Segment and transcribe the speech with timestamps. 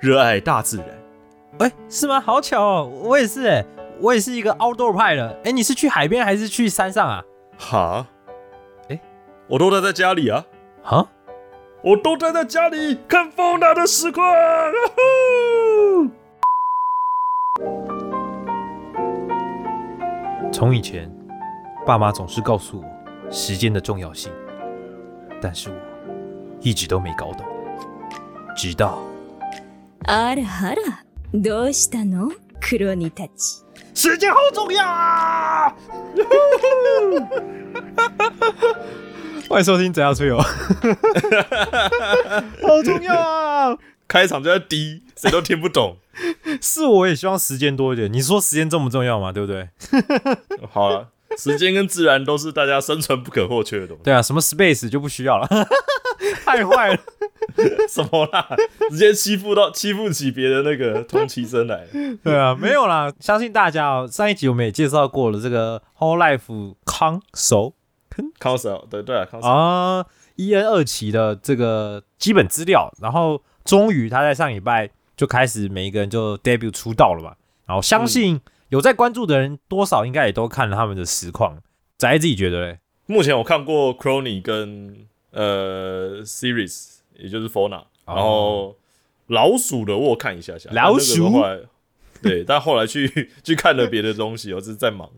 [0.00, 0.86] 热爱大自然，
[1.58, 2.20] 哎、是吗？
[2.20, 3.64] 好巧哦，我也是哎，
[4.00, 5.36] 我也是一个 outdoor 派的。
[5.44, 7.24] 哎、你是去海边还是去山上啊？
[7.58, 8.06] 哈？
[8.88, 9.00] 哎
[9.48, 10.44] 我都待在家里啊，
[10.82, 11.08] 哈？
[11.82, 14.24] 我都待在家里看风大的实况。
[20.52, 21.10] 从以前，
[21.84, 24.30] 爸妈总是告诉我时间的重要性，
[25.40, 25.76] 但是我
[26.60, 27.44] 一直都没搞懂，
[28.56, 28.98] 直到
[30.05, 33.63] あらあら、どうしたの黒ニたち。
[33.95, 35.73] 时间好重要啊！
[39.47, 40.39] 欢迎收听《怎样吹油》，
[42.61, 43.77] 好重要啊！
[44.07, 45.97] 开场就在低，谁都听不懂。
[46.61, 48.11] 是我也希望时间多一点。
[48.11, 49.31] 你说时间重不重要嘛？
[49.31, 49.69] 对不对？
[50.71, 54.02] 好了， 时间跟自然都是大家生存不可或缺的东西。
[54.02, 55.48] 对啊，什么 space 就不需要了，
[56.44, 57.00] 太坏了。
[57.88, 58.46] 什么啦？
[58.90, 61.88] 直接欺负到欺负起别的那个同期生来了。
[62.22, 64.08] 对啊，没有啦，相信大家哦。
[64.10, 67.74] 上一集我们也介绍过了这个 Whole Life 康手
[68.38, 77.34] Console，对对啊，Console，、啊，E N 二期的这个基本资料，然后终于他在上礼拜就开始每一个人就 debut 出道了嘛。
[77.66, 81.58] 然后相信有在关注的人，多少应该也都看了他们的实况。
[81.96, 88.76] 宅自己觉得嘞，目前我看过 Crony 跟呃 Series，也就是 Fona，、然后
[89.26, 91.32] 老鼠的我看一下下，老鼠
[92.22, 95.08] 对，但后来去 去看了别的东西，我只是在忙，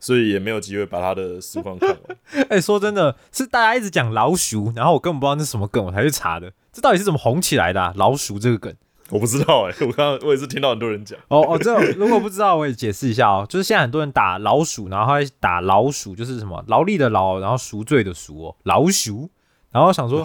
[0.00, 2.46] 所以也没有机会把他的实况看完。
[2.50, 6.52] 哎、说真的，是大家一直讲老鼠，然后我根本不知道那是什么梗，我才去查的。
[6.72, 7.92] 这到底是怎么红起来的、啊？
[7.96, 8.74] 老鼠这个梗？
[9.14, 13.46] 我不知道哎、 我刚刚我也是听到很多人讲，哦哦，这如果不知道，我也解释一下哦。
[13.48, 19.30] 就是现在很多人打老鼠，然后他打老鼠，就是什么劳力的劳，然后赎罪的赎哦，老鼠。
[19.70, 20.24] 然后想说，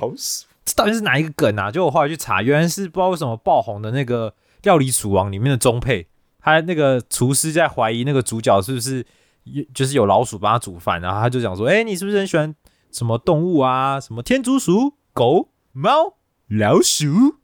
[0.65, 1.69] 这到底是哪一个梗啊？
[1.69, 4.31] 就我后来去查，原来是不知道为什么爆红的那个
[4.63, 6.07] 《料理鼠王》里面的中配，
[6.41, 9.05] 他那个厨师在怀疑那个主角是不是
[9.43, 12.55] 有就是有老鼠帮他煮饭，然后他就讲说：“哎、你是不是很喜欢
[12.91, 13.99] 什么动物啊？
[13.99, 16.15] 什么天竺鼠、狗、猫、
[16.47, 17.35] 老鼠？”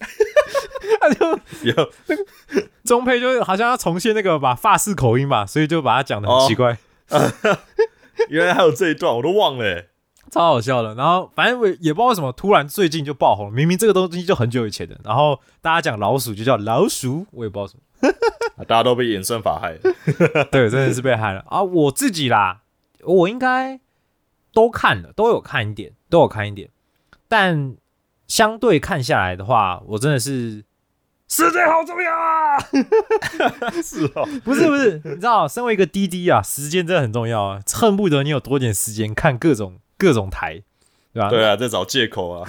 [1.00, 1.30] 他就
[1.62, 2.24] 有那个
[2.84, 6.78] 中配就好像要重现那个吧法式口音吧，所以就把它讲的很奇怪，
[8.28, 9.88] 原来还有这一段，我都忘了、欸。
[10.30, 10.94] 超好笑的。
[10.94, 17.80] 然后反正我也不知道为什么突然最近就爆红，明明这个东西就很久以前的，然后大家讲老鼠就叫老鼠，我也不知道什么。
[18.56, 19.80] 啊 大家都被演算法害了。
[20.50, 21.62] 对，真的是被害了啊！
[21.62, 22.62] 我自己啦，
[23.02, 23.80] 我应该
[24.54, 26.70] 都看了，都有看一点，都有看一点，
[27.28, 27.74] 但
[28.30, 30.64] 相对看下来的话，我真的是
[31.26, 32.56] 时间好重要啊！
[33.82, 40.62] 是哦， 不是不是，你知道，身为一个滴滴啊，时间真的很重要啊，恨不得你有多点时间看各种各种台，
[41.12, 41.28] 对吧？
[41.28, 42.48] 对啊，在找借口啊。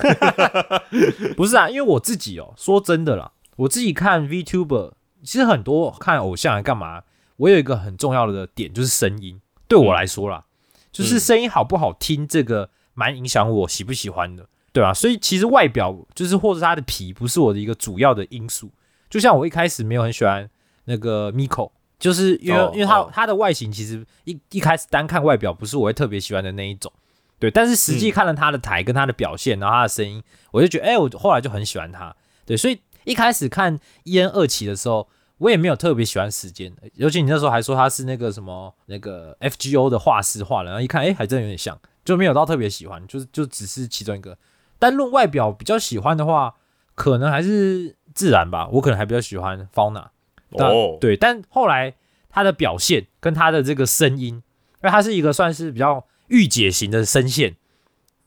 [1.36, 4.92] 不是啊，因为我自己哦，说真的啦，我自己看 VTuber，
[5.24, 7.02] 其实很多看偶像来干嘛？
[7.38, 9.42] 我有一个很重要的点，就是声音。
[9.68, 10.46] 对我来说啦，
[10.92, 18.72] 就是声音好不好听，这个蛮影响我喜不喜欢的，对吧、所以其实外表就是或者是他的皮，不是我的一个主要的因素。
[19.10, 20.50] 就像我一开始没有很喜欢
[20.86, 26.90] 那个 Miko，就是因为、哦因为他哦他的外形其实一一开始单看外表不是我会特别喜欢的那一种，
[27.38, 27.52] 对。
[27.52, 32.16] 但是实际看了他的台跟他的表现，然后他的声音，我就觉得，哎、我后来就很喜欢他。
[32.46, 35.10] 对，所以一开始看伊恩二期的时候，
[35.40, 44.38] 我也没有特别喜欢时间，尤其你那时候还说他是那个什么那个 FGO 的画师画的，然后一看，哎、还真有点像，就没有到特别喜欢，就是就只是其中一个。
[44.82, 46.56] 但论外表比较喜欢的话，
[46.96, 50.08] 可能还是自然吧，我可能还比较喜欢 Fauna。
[50.58, 51.94] 但哦，对，但后来
[52.32, 57.58] 他的表现跟他的这个声音，因为他是一个算是比较御姐型的声线，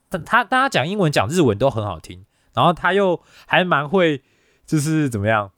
[0.09, 2.25] 但他但他讲英文讲日文都很好听，
[2.55, 4.23] 然后他又还蛮会，
[4.65, 5.51] 就是怎么样，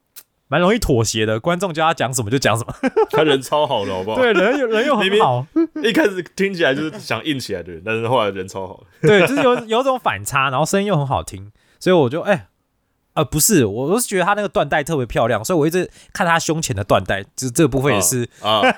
[0.48, 2.74] 蛮容易妥协的，观众叫他讲什么就讲什么，
[3.10, 4.16] 他人超好的，好不好？
[4.16, 5.46] 对，人又人又很好，
[5.82, 8.84] 一开始听起来就是想硬起来的人，但是后来人超好。
[9.02, 11.50] 对，就是有有种反差，然后声音又很好听，
[11.80, 12.46] 所以我就哎、
[13.16, 18.74] 呃，不是，我我是觉得他那个缎带特别漂亮，所以我一直看他胸前的缎带，就这个部分也是，哦啊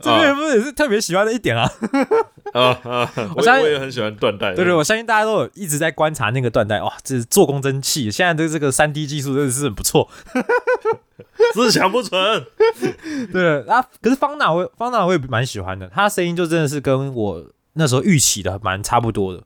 [0.00, 1.70] 这个部分也是特别喜欢的一点啊。
[2.52, 3.12] 啊啊！
[3.36, 4.54] 我相信我也很喜欢缎带。
[4.54, 8.10] 对对，我相信大家都有一直在观察那个缎带，哇，这做工真气！
[8.10, 10.08] 现在的这个三 D 技术真的是很不错。
[11.52, 12.46] 自强不纯。
[13.32, 17.44] 对啊，可是方娜我方娜我也蛮喜欢的，她声音就真的是跟我
[17.74, 19.42] 那时候预期的蛮差不多的，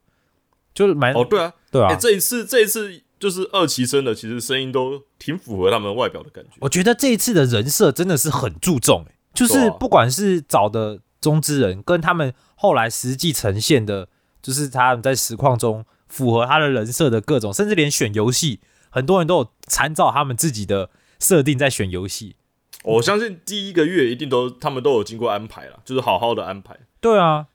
[0.74, 1.96] 就是蛮哦，对啊，哎、对啊。
[1.96, 6.52] 这一次这一次就是二期生的，其实声音都挺符合他们外表的感觉。
[6.60, 14.08] 我觉得这一次的人设真的是很注重、欸，就是不管是找的中之人，跟他们后来实际呈现的，
[14.42, 20.88] 就是他们在实况中符合他的人设的各种，甚至连选游戏，很多人都有参照他们自己的
[21.18, 22.36] 设定在选游戏。
[22.82, 26.74] 我相信第一个月一定都他们都有经过安排了，就是好好的安排。
[26.98, 27.48] 对啊，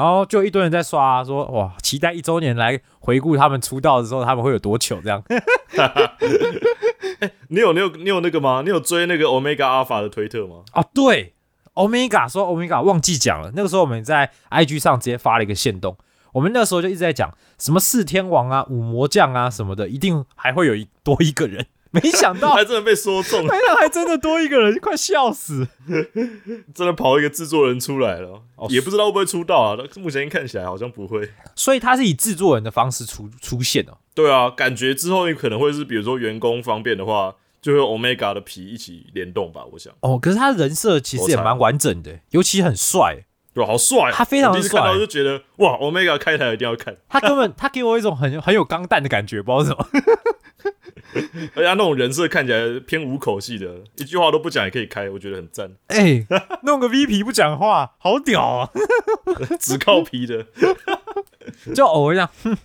[0.00, 5.22] 然后就一堆人在刷、说哇，期待一周年来回顾他们出道的时候他们会有多糗这样。
[7.48, 8.62] 你有你有你有那个吗？
[8.64, 10.62] 你有追那个 Omega Alpha 的推特吗？
[10.72, 11.34] 啊，对
[11.74, 15.98] ，Omega 说 Omega 忘记讲了，那个时候我们在 IG 上直接发了一个线动，
[16.32, 25.66] 我们那时候就一直在讲什么四天王啊、五魔将啊什么的，一定还会有一多一个人， 没想到还真的被说中了，没想到还真的多一个人，快笑死！
[26.72, 29.76] 真的跑一个制作人出来了，哦也不知道会不会出道啊。
[29.76, 31.28] 但目前看起来好像不会。
[31.56, 33.98] 所以他是以制作人的方式出出现哦。
[34.14, 39.64] 对啊，感觉之后你可能会是，比如说员工方便的话，就会 Omega 的皮一起联动吧。
[39.72, 43.24] 我想，哦，可是他的人设其实也蛮完整的，尤其很帅。
[43.52, 49.88] 对，好帅啊、他非常我第一次看到就觉得哇，Omega 开台一定要看，他根本他给我一种很很有钢弹的感觉，不知道为什么。
[51.54, 56.26] 而且他那种人设看起来偏无口系的，一句话都不讲也可以开，我觉得很赞， 哎、
[56.62, 58.70] 弄个 V 皮不讲话，好屌啊！
[59.58, 60.46] 只靠皮的。
[61.74, 62.58] 就偶尔这样，哼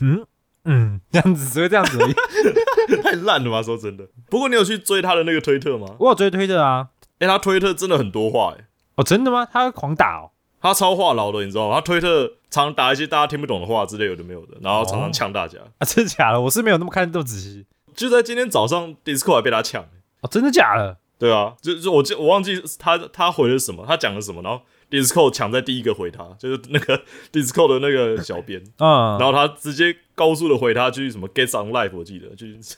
[0.00, 0.26] 嗯
[0.64, 3.02] 嗯，这样子只会这样子而已。
[3.02, 3.62] 太烂了吧？
[3.62, 4.06] 说真的。
[4.30, 5.96] 不过你有去追他的那个推特吗？
[5.98, 6.88] 我有追推特啊。
[7.18, 9.46] 哎、他推特真的很多话、哎，哦，真的吗？
[9.50, 10.30] 他会狂打哦。
[10.60, 11.74] 他超话痨的，你知道吗？
[11.76, 15.58] 他推特常打一些大家听不懂的话之类有的没有的，然后常常呛大家。
[15.78, 16.40] 啊，真的假的？
[16.40, 17.66] 我是没有那么看这么仔细。
[17.94, 19.82] 就在今天早上，Discord 还被他抢、
[20.20, 20.98] 哦，真的假的？
[21.18, 24.60] 对啊，就就我记我忘记他他回了什么，他讲了什么，然后
[24.90, 27.00] Discord 抢在第一个回他，就是那个
[27.32, 32.76] Discord 的那个小编， 嗯，然后他直接高速的回他句什么 Get on live，我记得就是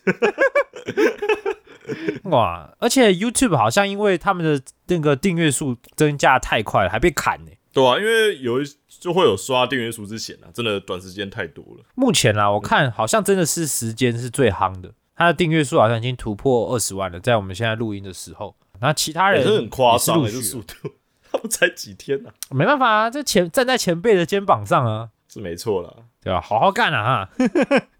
[2.24, 2.70] 哇！
[2.78, 7.50] 而且 YouTube 好像因为他们的那个订阅数增加太快了，还被砍呢。
[7.72, 11.84] 对啊，因为有一就会有刷订阅数之嫌啊，真的短时间太多了。
[11.94, 18.54] 目前啊，我看好像真的是时间是最夯的，他的订阅数好像已经突破二十万了，在我们现在录音的时候。
[18.80, 20.90] 那其他人也是很夸张的，速度，
[21.30, 25.94] 他们才几天呢、啊，没办法啊，这前站在前辈的肩膀上啊，是没错啦。
[26.22, 27.30] 对吧、好好干啊哈！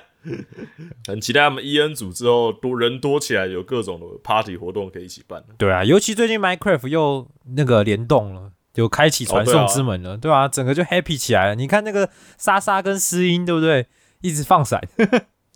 [1.06, 5.44] 很期待他们 E N 组之后多人多起来，有各种的 party 活动可以一起办。
[5.58, 11.54] 对啊，尤其最近 Minecraft 又那个联动了，就开启传送之门了，对啊，整个就 happy 起来了。
[11.54, 12.08] 你看那个
[12.38, 13.86] 莎莎跟诗音，对不对？
[14.22, 14.82] 一直放闪，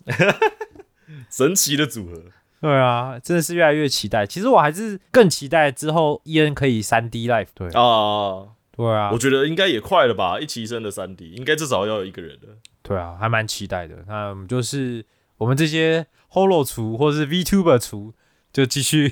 [1.29, 2.23] 神奇的组合，
[2.61, 4.25] 对啊，真的是越来越期待。
[4.25, 12.47] 其实我还是更期待之后 E N 可以三 D life 对啊，对啊我，觉得应该也快了吧，一起升的三 D 应该至少要有一个人的。
[12.81, 14.03] 对啊，还蛮期待的。
[14.07, 15.05] 那我们就是
[15.37, 18.13] 我们这些 Holo 厨或者是 VTuber 厨，
[18.53, 19.11] 就继续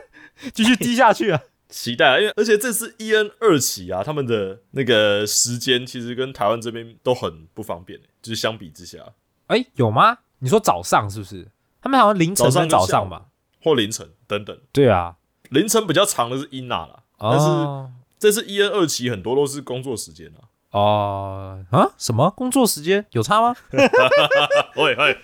[0.52, 1.40] 继续低下去啊。
[1.68, 8.98] 期待啊，因为而且这次 E N 二期啊，他们的那个时间其实跟台湾这边都很不方便，就是相比之下，
[9.46, 10.18] 哎，有吗？
[10.42, 11.48] 你说早上是不是？
[11.80, 13.26] 他们好像凌晨跟早上吧？
[13.62, 15.16] 或凌晨等等，对啊，
[15.50, 20.50] 凌晨比较长的是伊娜啦，但是哦这次 E N 二期很多都是工作时间啊。
[20.72, 23.54] 哦啊，什么工作时间有差吗？
[24.76, 25.18] 喂喂，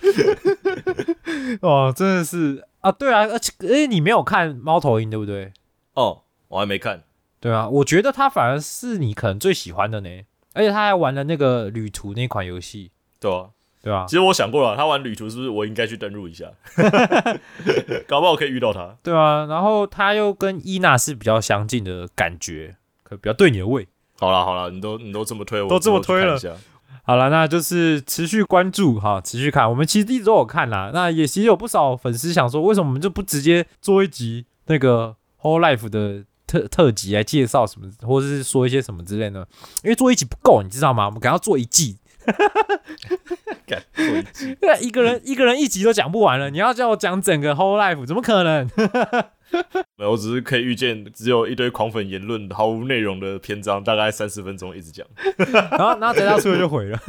[1.63, 5.53] 哦，真的是啊，对啊，而且哎，你没有看猫头鹰对不对？
[5.95, 7.03] 哦，我还没看。
[7.41, 10.09] 对啊，我觉得他反而是你可能最喜欢的呢，
[10.55, 13.51] 而且他还玩了那个旅途那款游戏，对啊，
[13.89, 16.45] 对吧、其实我想过了，他玩旅途是不是我应该去登录一下？
[18.07, 18.95] 搞不好可以遇到他。
[19.03, 23.89] 对啊，然后他又跟伊娜是比较相近的感觉，可比较对你的胃。
[24.19, 26.39] 好了好了，你都你都这么推，我都这么推了
[27.03, 29.67] 好了，那就是持续关注哈，持续看。
[29.71, 39.47] 我们其实一直都有看啦，那也其实有不少粉丝想说，为什么我们就不直接做一集那个 Whole Life 的特特辑来介绍什么，或者是说一些什么之类呢？
[39.83, 41.07] 因为做一集不够，你知道吗？
[41.07, 41.97] 我们赶快做一季。
[43.97, 48.69] 一集 对，啊一个人一个人一集都讲不完了，你要叫我讲整个 whole life，怎么可能？
[49.97, 55.07] 没有，我只是可以预见，只有一堆狂粉言论、毫无内容的篇章，大概三十分钟一直讲。
[55.53, 57.01] 然后然后等到出了就毁了。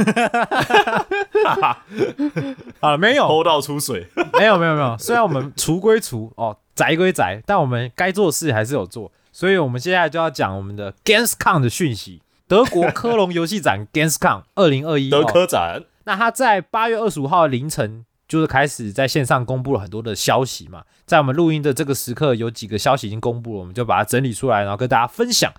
[2.79, 4.07] 好了，没有偷到出水，
[4.38, 9.11] 没有没有没有，虽然我们除归除哦，宅归宅，但我们该做的事还是有做。
[9.33, 12.21] 所以我们接下来就要讲我们的 Gamescom 的讯息。
[12.50, 15.84] 德国科隆游戏展 Gamescom 二零二一，德科展。
[16.06, 25.53] 那他在八月二十五号凌晨就是开始在线上公布了很多的消息嘛，在我们录音的这个时刻，有几个消息已经公布了，我们就把它整理出来，然后跟大家分享。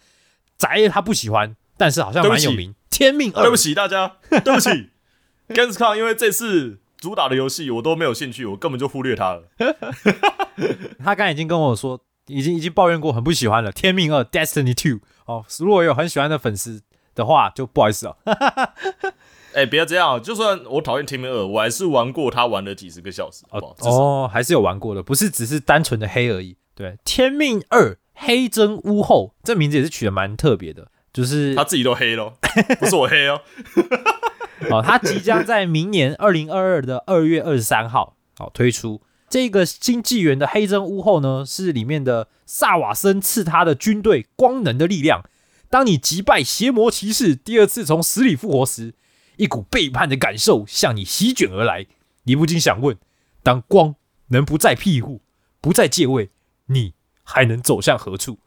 [0.59, 4.91] 宅他不喜欢，但是好像蛮有名，《天命二》对不起大家，对不起。
[5.55, 9.45] Gamescom，因为这次主打的游戏我都没有兴趣，我根本就忽略它了。
[11.05, 15.01] 他刚才已经跟我说，已经已经抱怨过，很不喜欢了，《天命二》（Destiny Two）。
[15.27, 16.83] 哦，如果有很喜欢的粉丝
[17.15, 18.17] 的话，就不好意思哦。
[19.53, 23.75] 哎、不要这样，就算我讨厌《天命二》，我还是玩过他，玩了几十个小时，好不好？
[23.81, 26.57] 哦，还是有玩过的，不是只是单纯的黑而已。
[26.75, 32.35] 对，《天命二：黑真屋后》这名字也是取得蛮特别的，就是他自己都黑咯，
[32.79, 33.41] 不是我黑哦。
[34.71, 39.03] 哦，他即将在明年二零二二的二月二十三号哦推出。
[39.31, 45.25] 这个新纪元的黑真屋后呢，是里面的萨瓦森赐他的军队光能的力量。
[45.69, 48.95] 当你击败邪魔骑士，第二次从死里复活时，
[49.37, 51.87] 一股背叛的感受向你席卷而来。
[52.25, 52.99] 你不禁想问：
[53.45, 53.95] 当光
[54.31, 55.23] 能不再庇护，
[55.61, 56.31] 不再借位，
[56.67, 58.41] 你还能走向何处？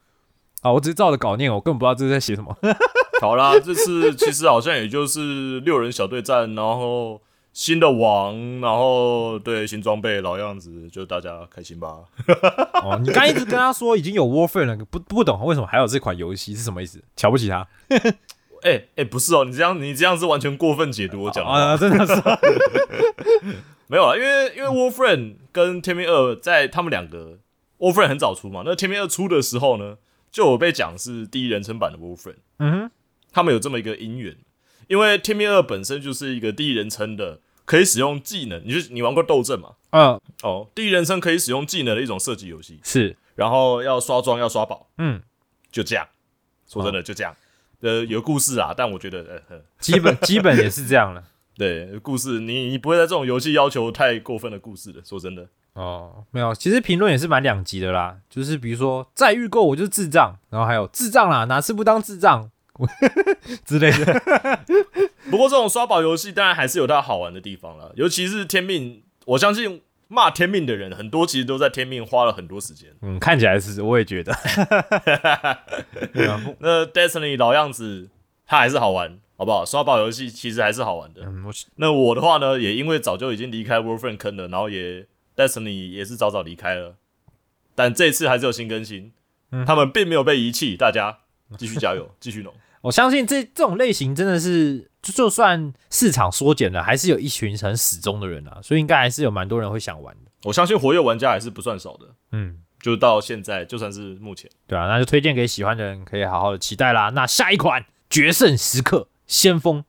[0.60, 2.54] 啊，我只是照着稿念，我根本不知道这是在写什么。
[3.22, 7.22] 好啦，这次其实好像也就是六人小对战，然后
[7.54, 12.00] 新的王，然后对新装备老样子，就大家开心吧。
[12.82, 17.00] 哦，你刚一直跟他说已经有 Warframe 了，不不懂为什么还有这款游戏是什么意思？
[17.14, 17.66] 瞧不起他
[18.64, 21.78] 哎、哎、不是哦，你这样你这样是完全过分解读我讲的？
[21.78, 22.14] 真的是
[23.86, 27.38] 没有啊，因为因为 Warframe 跟天命二在他们两个
[27.78, 29.98] Warframe 很早出嘛，那天命二出的时候呢，
[30.32, 32.90] 就有被讲是第一人称版的 Warframe，嗯哼，
[33.30, 34.36] 他们有这么一个因缘，
[34.88, 39.70] 因为天命二本身就是一个第一人称的，可以使用技能，你就你玩过斗阵嘛？
[39.90, 45.22] 嗯，哦，第一人称可以使用技能的一种射击游戏，是，然后要刷装要刷宝，嗯，
[45.70, 46.06] 就这样。
[46.66, 47.34] 说真的，就这样。
[47.80, 51.22] 呃，有故事啊，但我觉得，呃，呃基本 基本也是这样了。
[51.56, 55.00] 对故事，你你不会在这种游戏要求太过分的故事的。
[55.04, 62.50] 说真的，哦，没有，其实评论也是蛮两极的啦，就是比如说再预购我就是智障，然后还有智障啦，哪次不当智障
[63.64, 64.60] 之类的。
[65.30, 72.90] 不过这种刷宝游戏当然还是有它好玩的地方了，尤其是天命，我相信骂天命的人很多，其实都在天命花了很多时间。
[73.02, 74.32] 嗯，看起来是，我也觉得。
[76.60, 78.08] 那 Destiny 老样子，
[78.46, 79.64] 它还是好玩，好不好？
[79.64, 81.22] 刷宝游戏其实还是好玩的。
[81.24, 86.96] 嗯，我那我的话呢，也因为早就已经离开 Warframe 坑了，然后也 Destiny 也是早早离开了，
[87.74, 89.12] 但这次还是有新更新，
[89.50, 91.18] 嗯他们并没有被遗弃，大家
[91.56, 92.52] 继续加油， 继续弄。
[92.82, 100.30] 我相信这这种类型真的是，就就算市场缩减了，还是有一群很死忠的人啊，所以应该还是有蛮多人会想玩的。
[100.44, 107.10] 我相信活跃玩家还是不算少的，嗯，就到现在，就算是目前，对啊，那就推荐给喜欢的人，可以好好的期待啦。
[107.10, 109.84] 那下一款《决胜时刻：先锋》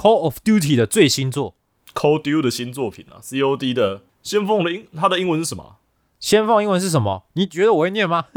[0.00, 1.56] Call of Duty 的最新作
[1.92, 5.76] ，，Call Duty 的新作品啊，COD 的先锋的英，它的英文是什么啊？
[6.20, 7.24] 先锋英文是什么？
[7.32, 8.26] 你觉得我会念吗？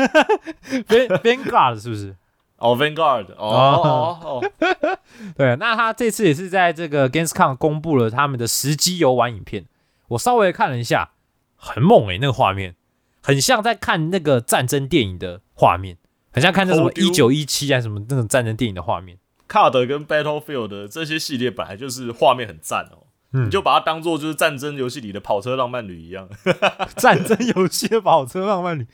[0.88, 2.16] Van Vanguard 是不是？
[2.63, 3.38] 哦，Vanguard，哦
[3.84, 4.20] 哦。
[4.24, 4.51] 哦，
[5.36, 9.65] 对，那他这次也是在这个 Gamescom 公布了他们的实机游玩影片，
[10.08, 11.12] 我稍微看了一下，
[11.58, 12.75] 很猛诶、那个画面
[13.22, 15.98] 很像在看那个战争电影的画面，
[16.32, 19.17] 很像看那什么一九一七啊什么那种战争电影的画面。
[19.48, 23.46] 卡德跟 Battlefield 的这些系列本来就是画面很赞哦，嗯。
[23.46, 26.29] 你就把它当做就是战争游戏里的跑车浪漫旅一样。
[26.96, 28.88] 战争游戏的跑车浪漫旅，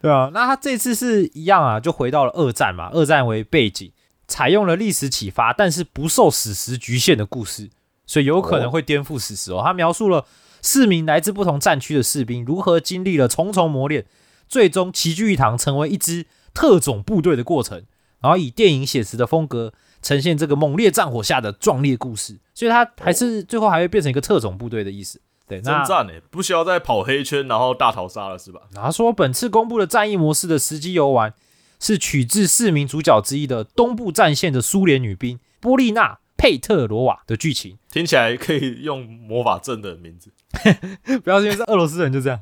[0.00, 3.92] 对啊，那他这次是一样啊，就回到了二战嘛，二战为背景，
[4.26, 7.70] 采用了历史启发，但是不受史实局限的故事，
[8.06, 9.62] 所以有可能会颠覆史实哦。
[9.64, 10.24] 他描述了
[10.62, 14.06] 四名来自不同战区的士兵如何经历了重重磨练，
[14.48, 17.84] 最终齐聚一堂，成为一支特种部队的过程，
[18.20, 25.20] 然后以电影写实的风格呈现这个猛烈战火下的壮烈故事，所以他还是最后还会变成一个特种部队的意思。
[25.46, 28.62] 对，那真赞诶，不需要再跑黑圈然后大逃杀了是吧？
[28.74, 31.34] 他说，本次公布的战役模式的实际游玩
[31.78, 37.78] 是取自四名主角之一的东部战线的苏联女兵波利娜·佩特罗瓦的剧情。
[37.92, 40.32] 听起来可以用魔法阵的名字。
[41.22, 42.40] 不要是因为是俄罗斯人就这样。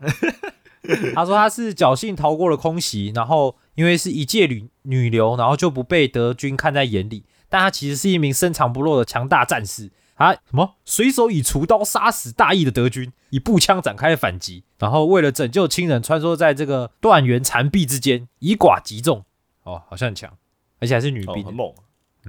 [1.14, 7.24] 他说他是侥幸逃过了空袭，然后因为是一介女女流，然后就不被德军看在眼里。
[7.48, 9.90] 但他其实是一名深藏不露的强大战士。
[10.16, 19.24] 他什么随手以厨刀杀死大义的德军，以步枪展开反击，然后为了拯救亲人，穿梭在这个断垣残壁之间，以寡击众。
[19.64, 20.36] 哦，好像很强，
[20.78, 21.74] 而且还是女兵，哦很猛，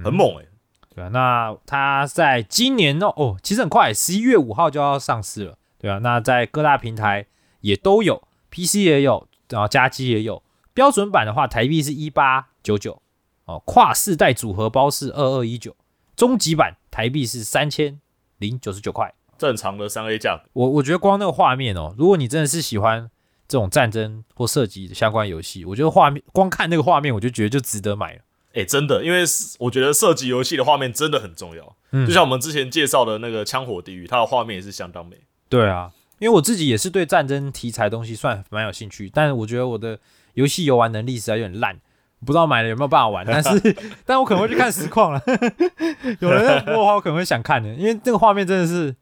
[0.04, 0.46] 很猛哎、
[0.94, 7.26] 对啊，那它在今年哦哦，其实很快，十一月五号就要上市了，对啊，那在各大平台
[7.60, 10.42] 也都有，PC 也有，然后加机也有。
[10.72, 13.02] 标准版的话，台币是一八九九，
[13.44, 15.76] 哦，跨世代组合包是二二一九，
[16.16, 18.00] 终极版台币是三千
[18.38, 19.12] 零九十九块。
[19.36, 20.48] 正常的三 A 价格。
[20.54, 23.10] 我我觉得光那个画面哦，如果你真的是喜欢
[23.46, 28.20] 这种战争或射击的相关游戏，我觉得画面光看那个画面，我就觉得就值得买了。
[28.54, 29.24] 哎、真的，因为
[29.58, 31.76] 我觉得射击游戏的画面真的很重要。
[31.90, 35.18] 嗯就像我们之前介绍的那个《枪火地狱》，它的画面也是相当美。
[35.50, 39.98] 对啊，因为我自己也是对战争题材东西算蛮有兴趣，但我觉得我的
[40.32, 41.78] 游戏游玩能力实在有点烂，
[42.24, 43.26] 不知道买了有没有办法玩。
[43.26, 45.22] 但是， 但我可能会去看实况了。
[46.20, 48.96] 有人在播的话，我可能会想看的，因为这个画面真的是，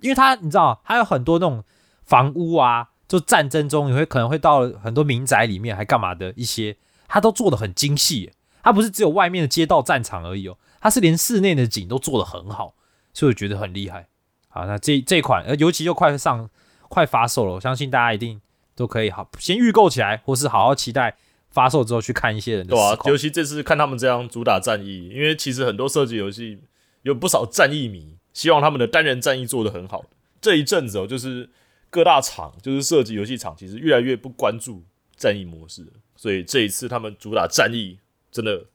[0.00, 1.62] 因为它你知道，它有很多那种
[2.04, 6.76] 房屋啊，就战争中你会可能会到很多民宅里面还干嘛的一些，
[7.08, 8.32] 它都做的很精细，
[8.62, 12.74] 它不是只有外面的街道战场而已哦，它是连室内的景都做的很好，
[13.12, 14.06] 所以我觉得很厉害。
[14.48, 16.48] 好，那这这款呃，尤其又快上
[16.88, 18.40] 快发售了，我相信大家一定
[18.74, 21.16] 都可以好先预购起来，或是好好期待
[21.50, 26.58] 发售之后去看一些人的对啊尤其这次看他们这样主打战役，因为其实很多射击游戏
[27.02, 30.04] 有不少战役迷，希望他们的单人战役做得很好。
[30.40, 31.48] 这一阵子哦，就是
[31.88, 34.84] 各大厂，就是射击游戏厂，其实越来越不关注
[35.16, 37.98] 战役模式了，所以这一次他们主打战役，
[38.30, 38.66] 真的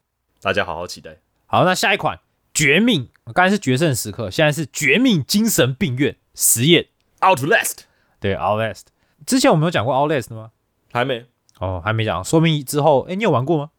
[0.42, 1.18] 大家好好期待。
[1.46, 2.18] 好，那下一款
[2.54, 6.88] 《绝命》，刚才是决胜时刻，现在是《绝命精神病院》实验。
[7.20, 7.82] Outlast
[8.20, 8.84] 对，Outlast，
[9.26, 10.52] 之前我们有讲过 Outlast 吗？
[10.92, 11.26] 还没，
[11.62, 13.70] 哦，还没讲，说明之后，哎，你有玩过吗？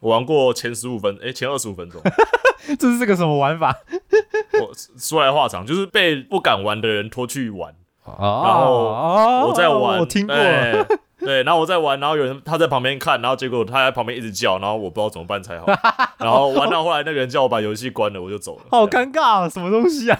[0.00, 2.00] 我玩过前十五分，诶、前二十五分钟。
[2.78, 3.74] 这是个什么玩法？
[4.60, 10.36] 我说来话长，就是被不敢玩的人拖去玩，哦，然后哦我在玩，我听过。
[10.36, 10.86] 对
[11.24, 15.66] 对，然后我在玩，然后有人他在旁边看，然后结果他在旁边一直叫，然后我不知道怎么办才好，
[16.18, 18.64] 然后玩到后来那个人叫我把游戏关了，我就走了。
[18.70, 19.48] 好尴尬啊！
[19.48, 20.18] 什么东西啊？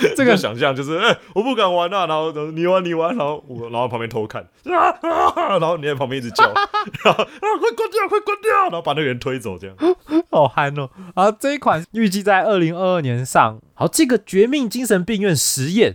[0.00, 9.76] 这 这个个想象就是，哎、我不敢玩啊，然后你玩你玩，然后我然后旁边偷看，啊啊，然后你在旁边一直叫，然后啊快关掉，快关掉，然后把那个人推走，这样。
[10.30, 10.90] 好憨哦！
[11.14, 13.60] 啊，这一款预计在二零二二年上。
[13.74, 15.92] 好，这个《绝命精神病院实验》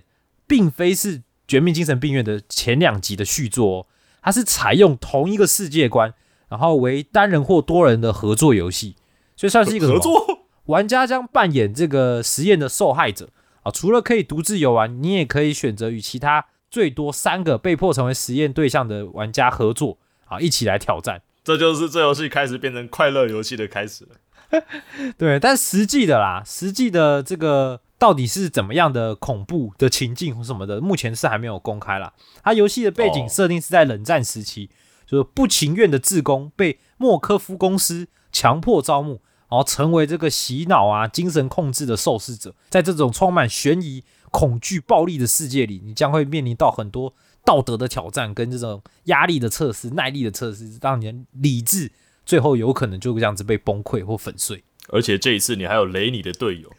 [0.47, 3.85] 并非是《绝命精神病院》的前两集的续作哦，
[4.21, 6.13] 它是采用同一个世界观，
[6.47, 8.95] 然后为单人或多人的合作游戏，
[9.35, 13.29] 所以算是一个合作，玩家将扮演这个实验的受害者
[13.63, 21.23] 啊，除了可以独自游玩，你也可以选择与其他最多三个被迫成为实验对象的玩家合作啊，一起来挑战。
[21.43, 24.63] 这就是这游戏开始变成快乐游戏的开始了。
[25.17, 32.13] 对，但实际的啦，实际的这个到底是怎么样的恐怖的情境什么的，目前是还没有公开啦。
[32.41, 34.69] 它游戏的背景设定是在冷战时期，
[35.05, 42.55] 就是不情愿的自工被莫科夫公司强迫招募，然后成为这个洗脑啊、精神控制的受试者。
[42.69, 51.91] 在这种充满悬疑、恐惧、暴力的世界里，你将会面临到很多道德的挑战跟这种压力的测试、耐力的测试，让你理智
[52.25, 54.63] 最后有可能就这样子被崩溃或粉碎。
[54.91, 56.71] 而且这一次你还有雷你的队友，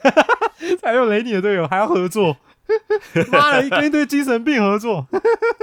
[0.83, 2.37] 还有雷你的队友还要合作，
[3.31, 5.07] 妈的， 跟一堆精神病合作，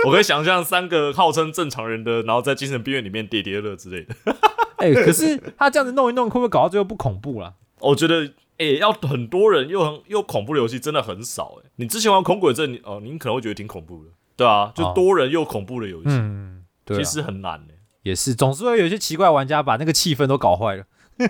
[0.06, 4.16] 我可以想象三个号称正常人的，然后在精神病院里面叠叠乐之类的。
[4.78, 7.56] 哎、可是他这样子弄一弄，会不会搞到最后不恐怖了？
[7.80, 20.86] 我觉得，哎、要很多人又很又恐怖的游戏真的很少、哎，你之前玩恐鬼症，你哦，您可能会觉得挺恐怖的，对啊，就哦多人又恐怖的游戏，嗯，对、啊，其实很难的、也是，总是会有一些奇怪玩家把那个气氛都搞坏了。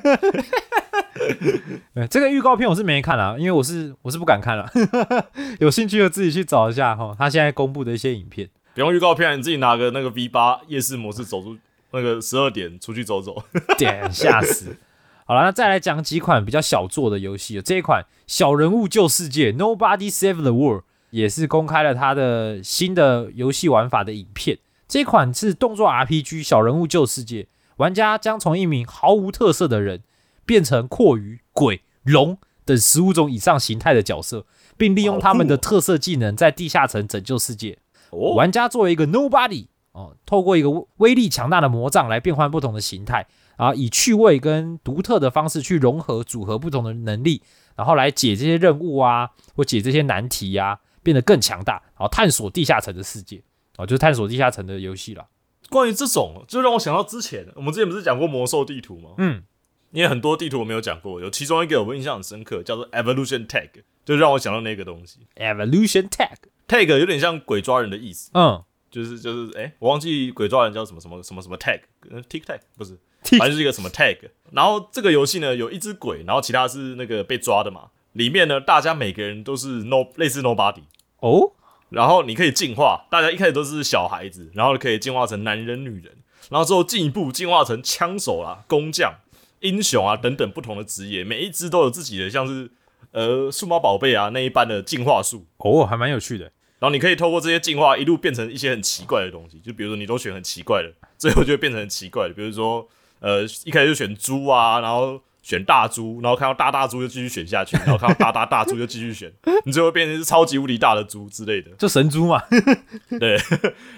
[1.93, 4.69] 对，这个预告片我是没看啊，因为我是我是不敢看了，
[5.59, 8.49] 有兴趣的自己去找一下哈，他现在公布的一些影片。
[8.73, 11.57] 不用预告片，你自己拿个那个 V 八夜视模式走出
[11.91, 13.43] 那个十二点出去走走。
[13.77, 14.77] 点吓死。
[15.25, 17.61] 好了，那再来讲几款比较小做的游戏。
[17.61, 24.59] 这一款《小人物救世界》（Nobody Save the World） 也是公开了它的新的游戏玩法的影片。
[24.87, 27.43] 这款是动作 RPG《小人物救世界》，
[27.77, 30.01] 玩家将从一名毫无特色的人
[30.47, 37.77] 变成阔鱼、鬼、龙等十五种以上形态的角色，并利用他们的特色技能在地下城拯救世界。
[38.09, 47.43] 哦，玩家作为一个 nobody 哦，透过一个威力强大的魔杖来变换不同的形态，啊以趣味跟独特的方式去融合组合不同的能力，
[47.75, 53.43] 然后来解这些任务啊，或解这些难题啊，变得更强大，然后探索地下城的世界
[53.77, 55.25] 哦，就是探索地下城的游戏了。
[55.69, 59.09] 关于这种，就让我想到之前我们之前不是讲过魔兽地图吗？
[59.17, 59.43] 嗯，
[59.91, 63.69] 因为很多地图我没有讲过，有其中一个我印象很深刻，叫做 Evolution Tag，
[64.05, 65.19] 就让我想到那个东西。
[65.35, 74.17] Evolution Tag，Tag 有点像鬼抓人的意思，嗯，就是就是哎、我忘记鬼抓人叫什么什么什么什么 tag，嗯，Tic Tag 不是，Tic- 反正就是一个什么 tag。
[74.51, 77.89] 然后这个游戏呢有一只鬼，然后其他是那个被抓的嘛。
[78.13, 80.81] 里面呢，大家每个人都是 no 类似 nobody，
[81.19, 81.51] 哦，
[81.89, 86.17] 然后你可以进化，大家一开始都是小孩子，然后可以进化成男人、女人，
[86.49, 89.13] 然后之后进一步进化成枪手啦、工匠、
[89.61, 92.69] 英雄啊等等不同的职业，每一只都有自己的像是
[93.11, 95.45] 呃数码宝贝啊那一般的进化术。
[95.57, 96.51] 哦，还蛮有趣的。
[96.79, 99.59] 然后你可以透过这些进化，一路变成一些很奇怪的东西。
[99.59, 102.33] 就比如说你都选很奇怪的，最后就会变成很奇怪的。
[102.35, 102.87] 比如说，
[103.19, 109.33] 呃，一开始就选猪啊，然后选大猪，然后看到大大猪就继续选下去， 然后看到大大大猪就继续选，
[109.65, 111.71] 你最后变成是超级无敌大的猪之类的。
[111.79, 112.43] 就神猪嘛，
[113.19, 113.35] 对，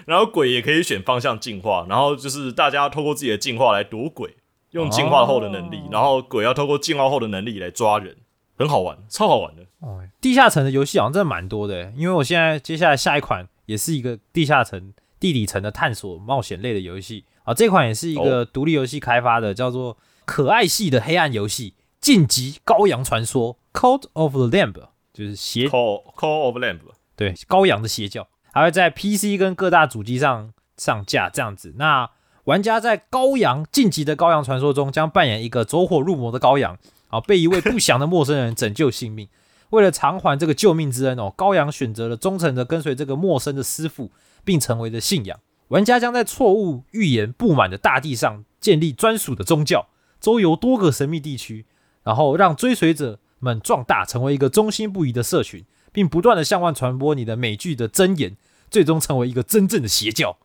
[0.06, 4.36] 然后鬼也可以选方向进化，然后就是大家透过自己的进化来躲鬼，
[4.70, 8.16] 用进化后的能力，哦然后鬼要透过进化后的能力来抓人，
[8.56, 9.62] 很好玩，超好玩的。
[9.80, 24.74] 哦，地下城的游戏好像真的蛮多的，因为我现在接下来下一款也是一个地下城、地底层的探索冒险类的游戏啊，这款也是一个独立游戏开发的，叫做可爱系的黑暗游戏《晋级羔羊传说》（Cult of the Lamb），
[25.12, 26.80] 就是邪 Call Call of Lamb，
[27.16, 31.74] 对羔羊的邪教，还会在 PC 跟各大主机上上架这样子。
[31.76, 32.10] 那
[32.50, 39.28] 玩家在羔羊晋级的羔羊传说中，将扮演一个走火入魔的羔羊，啊，被一位不祥的陌生人拯救性命。
[39.70, 44.10] 为了偿还这个救命之恩哦，羔羊选择了忠诚的跟随这个陌生的师傅，
[44.44, 45.38] 并成为了信仰。
[45.68, 49.86] 玩家将在错误预言布满的大地上建立专属的宗教，
[50.20, 51.66] 周游多个神秘地区，
[52.02, 55.64] 然后让追随者们壮大，成为一个忠心不移的社群。
[55.92, 58.36] 并不断的向外传播你的美剧的真言，
[58.70, 60.36] 最终成为一个真正的邪教。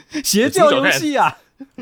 [0.24, 1.36] 邪教游戏啊，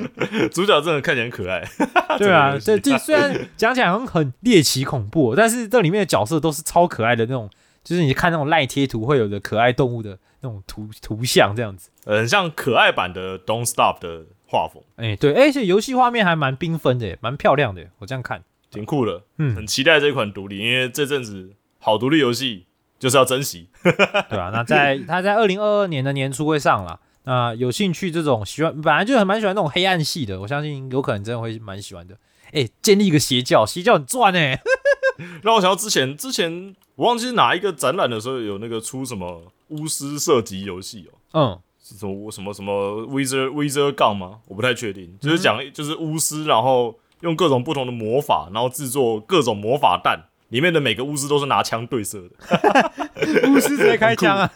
[0.53, 1.63] 主角真的看起来很可爱。
[2.19, 7.51] 对啊，这这这虽然讲起来好像很猎奇恐怖，但是这里面的角色都是超可爱的那种，
[7.85, 11.91] 就是你看那种赖贴图会有的可爱动物的那种图图像这样子。
[12.05, 17.85] 呃很像可爱版的 Don't Stop 的画风，哎、对，而且游戏画面还蛮缤纷的，蛮漂亮的。
[17.99, 19.23] 我这样看，挺酷的。
[19.39, 21.51] 嗯很期待这款独立，因为这阵子
[21.81, 22.67] 好独立游戏
[22.99, 23.69] 就是要珍惜。
[23.83, 27.01] 对啊，那在它在二零二二年的年初会上了。
[27.27, 32.17] 那有兴趣这种喜欢，本来就很蛮喜欢那种黑暗系的，我相信有可能真的会蛮喜欢的。
[32.53, 34.63] 哎、建立一个邪教，邪教很赚哎。
[35.43, 44.39] 让我想到之前之前我忘记是哪一个展览的时候有那个出什么巫师射击游戏哦，嗯，是什么什么什么 Wizard Wizard 杠吗？
[44.47, 50.29] 我不太确定，就是讲就是巫师，然后用各种不同的魔法，然后制作各种魔法弹。
[50.49, 52.93] 里面的每个巫师都是拿枪对射的，
[53.51, 54.51] 巫师直接开枪啊！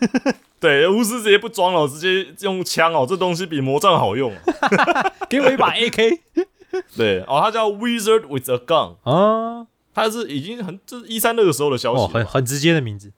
[0.61, 4.37] 对，巫师直接不装了，直接用枪哦，这东西比魔杖好用、哦。
[5.29, 6.19] 给我一把 AK
[6.97, 9.67] 对，哦，它叫 Wizard with a Gun，啊！
[9.93, 13.13] 它是已经很就是一三那个时候的消息哦，很很直接的名字。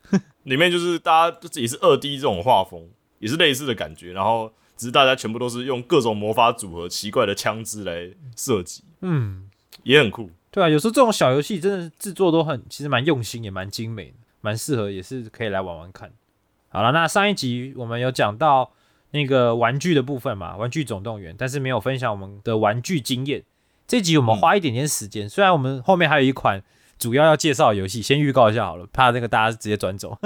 [0.44, 9.48] 里面就是大家就也是二 D 这种画风，也是类似的感觉，然后只是大家全部都是用各种魔法组合、奇怪的枪支来射击，嗯，
[9.82, 10.30] 也很酷。
[10.52, 16.12] 对啊，有时候这种小游戏真的制作都很，其实蛮用心，也蛮精美的，蛮适合，也是可以来玩玩看。
[16.68, 18.70] 好了，那上一集我们有讲到
[19.12, 23.42] 那个玩具的部分嘛，《玩具总动员》，但是没有分享我们的玩具经验。
[23.88, 26.62] 这集我们花一点点时间，虽然我们后面还有一款
[26.98, 30.18] 主要要介绍的游戏，先预告一下好了，怕那个大家直接转走。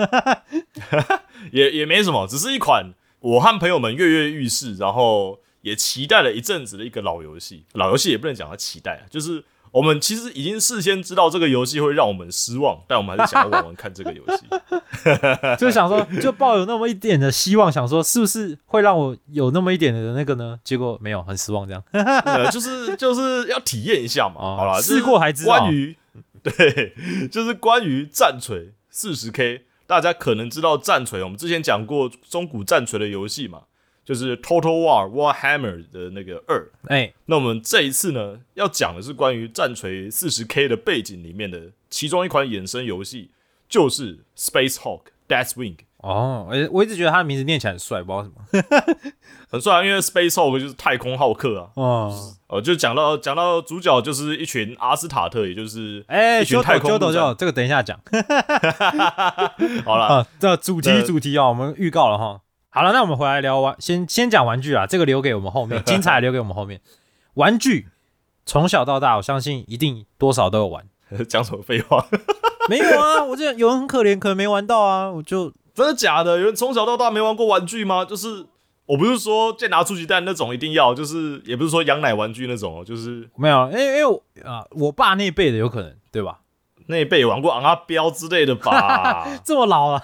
[1.53, 7.65] 也也没什么，只是一款我和朋友们跃跃欲试，然后也期待了一阵子的一个老游戏。
[7.75, 9.45] 老游戏也不能讲它期待啊，就是
[9.77, 14.47] 我们其实已经事先知道这个游戏会让我们失望，但我们还是想要玩玩看这个游戏。
[15.61, 20.59] 就想说，就抱有那么一点的希望，想说是不是会让我有那么一点的那个呢？
[20.65, 21.83] 结果没有，很失望这样。
[21.93, 24.37] 呃，就是就是要体验一下嘛。
[24.41, 25.95] 哦 好啦，试过还知道关于
[26.43, 26.95] 对，
[27.31, 33.65] 就是关于战锤四十 K，大家可能知道战锤，我们之前讲过中古战锤的游戏嘛，
[34.07, 36.67] 就是 Total War Warhammer 的那个二。
[36.87, 43.31] 哎、那我们这一次呢，要讲的是关于战锤四十 K 的背景里面的其中一款衍生游戏，
[43.69, 45.79] 就是 Space Hawk Deathwing。
[45.99, 49.13] 哦，我我一直觉得他的名字念起来很帅，不知道为什么。
[49.51, 51.71] 很帅啊，因为 Space Hawk 就是太空浩克啊。
[51.75, 57.99] 哦，哦，就讲到讲到主角就是一群阿斯塔特，也就是哎、一群修太空陆战斗修斗修斗，这个等一下讲
[59.85, 60.27] 好了，啊。
[60.39, 62.43] 这主题主题哦，我们预告了哈。
[62.77, 66.79] 好了，那我们回来聊玩，先先讲玩具啊，这个留给我们后面， 精彩留给我们后面。
[67.33, 67.87] 玩具
[68.45, 70.85] 从小到大，我相信一定多少都有玩。
[71.27, 72.07] 讲什么废话？
[72.69, 76.33] 没有啊，我这有人很可怜，可能没玩到啊，我就真的假的？
[76.39, 78.05] 有人从小到大没玩过玩具吗？
[78.05, 78.45] 就是
[78.85, 86.41] 我不是说健达出奇蛋那种一定要，就是也不是说羊奶玩具那种哦，就是没有，因为因为我啊、我爸那辈的有可能对吧？
[86.87, 89.27] 那一辈有玩过昂阿彪之类的吧？
[89.45, 90.03] 这么老了，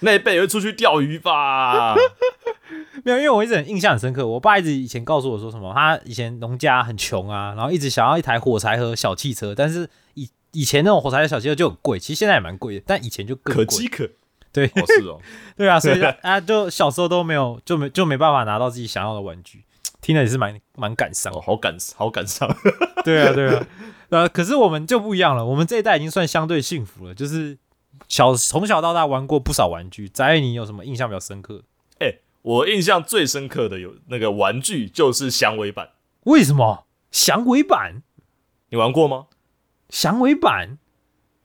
[0.00, 1.94] 那一辈也会出去钓鱼吧？
[3.04, 4.26] 没有，因为我一直很印象很深刻。
[4.26, 13.64] 我爸一直以前告诉我说什么，他以前农家很穷啊，然后一直想要一台火柴盒小汽车，但是以以前那种火柴盒小汽车就很贵，其实现在也蛮贵的，但以前就更贵。
[13.64, 14.08] 可饥渴
[14.52, 15.20] 对哦，是哦，
[15.56, 19.64] 对啊，所以啊，就小时候都没有，就没就没办法拿到自己想要的玩具，
[20.00, 21.40] 听了也是蛮蛮感伤哦，。
[21.40, 22.48] 好感好感伤。
[23.04, 23.66] 对啊，对啊，
[24.16, 27.58] 呃，可是我们就不一样了，我们这一代已经算相对幸福了，就是
[28.08, 30.08] 小从小到大玩过不少玩具。
[30.08, 31.64] 翟你有什么印象比较深刻的？
[32.06, 35.90] 哎、我印象最深刻的有那个玩具就是响尾板，
[36.24, 38.02] 为什么响尾板？
[38.70, 39.26] 你玩过吗？
[39.90, 40.78] 响尾板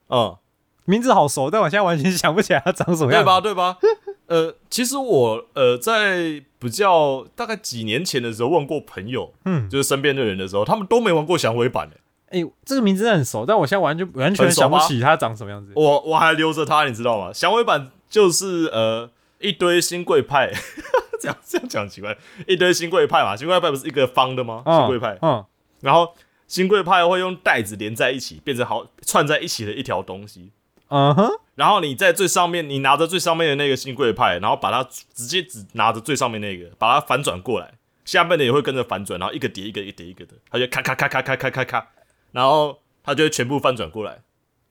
[0.07, 0.37] 嗯，
[0.85, 3.21] 名字好熟，但我现在完全想不起来它长什么样。
[3.21, 3.41] 对吧？
[3.41, 3.77] 对吧？
[4.27, 11.97] 呃，其实我呃在比较大概几年前的时候问过朋友，嗯，就是身边的人的时候，他们都没玩过响尾板诶、
[12.31, 15.71] 哎、这个名字真的很熟，但我现在完全完全想不起它长什么样子。
[15.75, 17.31] 我我还留着它，你知道吗？
[17.33, 20.51] 响尾版就是呃一堆新贵派，
[21.19, 22.17] 这样这样讲奇怪，
[22.47, 24.63] 一堆新贵派嘛，新贵派不是一个方的吗？
[24.65, 25.43] 新贵派，嗯，
[25.81, 26.13] 然后
[26.47, 30.51] 新贵派会用袋子连在一起，变成好串在一起的一条东西。
[30.93, 41.87] 嗯哼，然后你在最上面，你拿着最上面的那个新贵派，然后把它直接只拿着最上面那个，把它反转过来，下面的也会跟着反转，然后一个叠一个，一个叠一个的，它就咔咔咔咔咔咔咔咔，
[42.31, 44.19] 然后它就会全部翻转过来，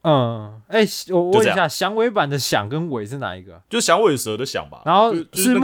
[0.02, 3.60] 嗯，哎、我问一下，响尾板的响跟尾是哪一个？
[3.68, 4.82] 就响尾蛇的响吧。
[4.84, 5.60] 然后是那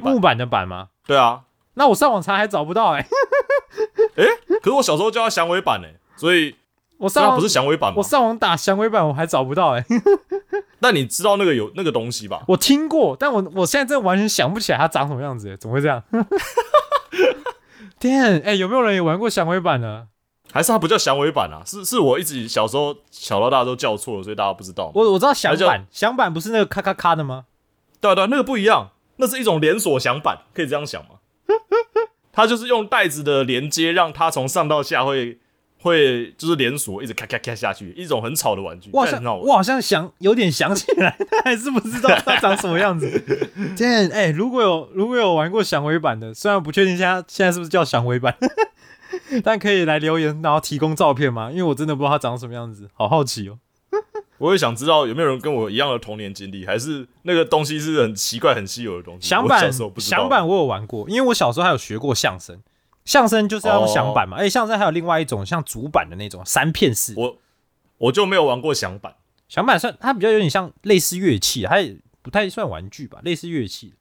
[0.00, 0.88] 木板的板吗？
[1.06, 1.42] 对啊。
[1.74, 3.06] 那我上网查还找不到哎、
[4.60, 6.56] 可是我小时候叫它响尾板呢、所以
[6.98, 8.02] 我上不是响尾板吗我？
[8.02, 9.84] 上网打响尾板我还找不到哎、
[10.80, 12.44] 那你知道那个有那个东西吧？
[12.48, 16.02] 我听过，但我我现在真的完全想不起来它长什么样子、欸，怎么会这样？
[17.98, 20.08] 天，哎、有没有人也玩过响尾板呢？
[20.52, 21.62] 还是它不叫响尾板啊？
[21.64, 24.90] 是是我一直小时候小到大都叫错了，所以大家不知道。
[24.94, 27.44] 我我知道响还板，响板不是那个咔咔咔的吗？
[28.00, 31.16] 对啊对啊，那个不一样，那是一种连锁响板，可以这样想吗？
[32.32, 35.38] 它就是用带子的连接，让它从上到下会
[35.82, 39.24] 会就是连锁，一直咔咔咔下去，一种很吵的玩具，我好像。
[39.24, 43.08] 我好像想有点想起来，但还是不知道它长什么样子。
[43.76, 48.34] 天，哎、如果有如果有玩过响尾板的，虽然不确定现在现在是不是叫响尾板，
[49.44, 51.50] 但可以来留言，然后提供照片吗？
[51.50, 53.58] 因为我真的不知道它长什么样子，好好奇哦。
[54.38, 59.28] 我也想知道有没有人跟我一样的童年经历，还是那个东西是很奇怪、很稀有的东西。
[59.28, 62.58] 响板响板我有玩过，因为我小时候还有学过相声，
[63.04, 67.36] 相声就是要用响板嘛，哦而且相声还有另外一种像竹板的那种三片式，我
[67.98, 69.14] 我就没有玩过响板。
[69.46, 73.94] 响板算它比较有点像类似乐器，它也不太算玩具吧，类似乐器。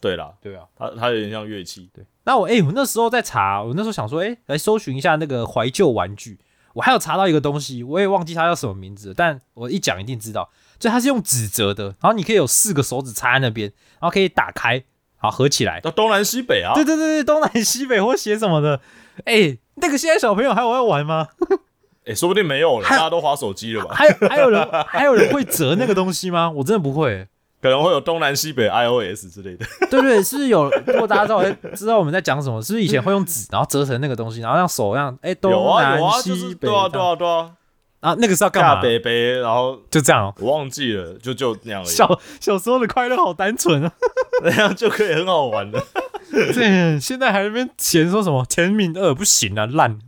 [0.00, 1.88] 对啦，对啊，它它有点像乐器。
[1.94, 2.04] 对。
[2.24, 6.38] 那我哎、我那时候在查，我那时候想说，哎、来搜寻一下那个怀旧玩具，
[6.72, 14.82] 我还有查到一个东西，我也忘记它叫什么名字了，但我一讲一定知道，就它是用纸折的，然后你可以有四个手指插在那边，然后可以打开，
[15.16, 15.80] 好合起来。
[15.84, 18.80] 那东南西北啊，对对对对，东南西北或写什么的，
[19.24, 21.28] 哎、那个现在小朋友还有在玩吗？
[22.06, 23.94] 哎、说不定没有了，大家都划手机了吧？
[23.94, 26.50] 还有还有人还有人会折那个东西吗？
[26.50, 27.26] 我真的不会、
[27.64, 29.64] 可能会有东南西北 iOS 之类的。
[29.90, 30.68] 对 对，是不是有？
[30.86, 31.42] 如果大家知道
[31.74, 37.52] 知道我们在讲什么，是不是以前会用纸，然后折成那个东西，然后让手这样，哎、东有啊南有啊，西就是北，对啊对啊对啊，
[38.00, 38.82] 啊，那个是要干嘛？
[38.82, 40.34] 北北，然后就这样哦。
[40.40, 43.90] 我忘记了，就就那样而已，小小时候的快乐好单纯啊！
[44.44, 45.82] 那样就可以很好玩的。
[46.30, 49.98] 对现在还在那边嫌说什么甜品二不行啊，烂。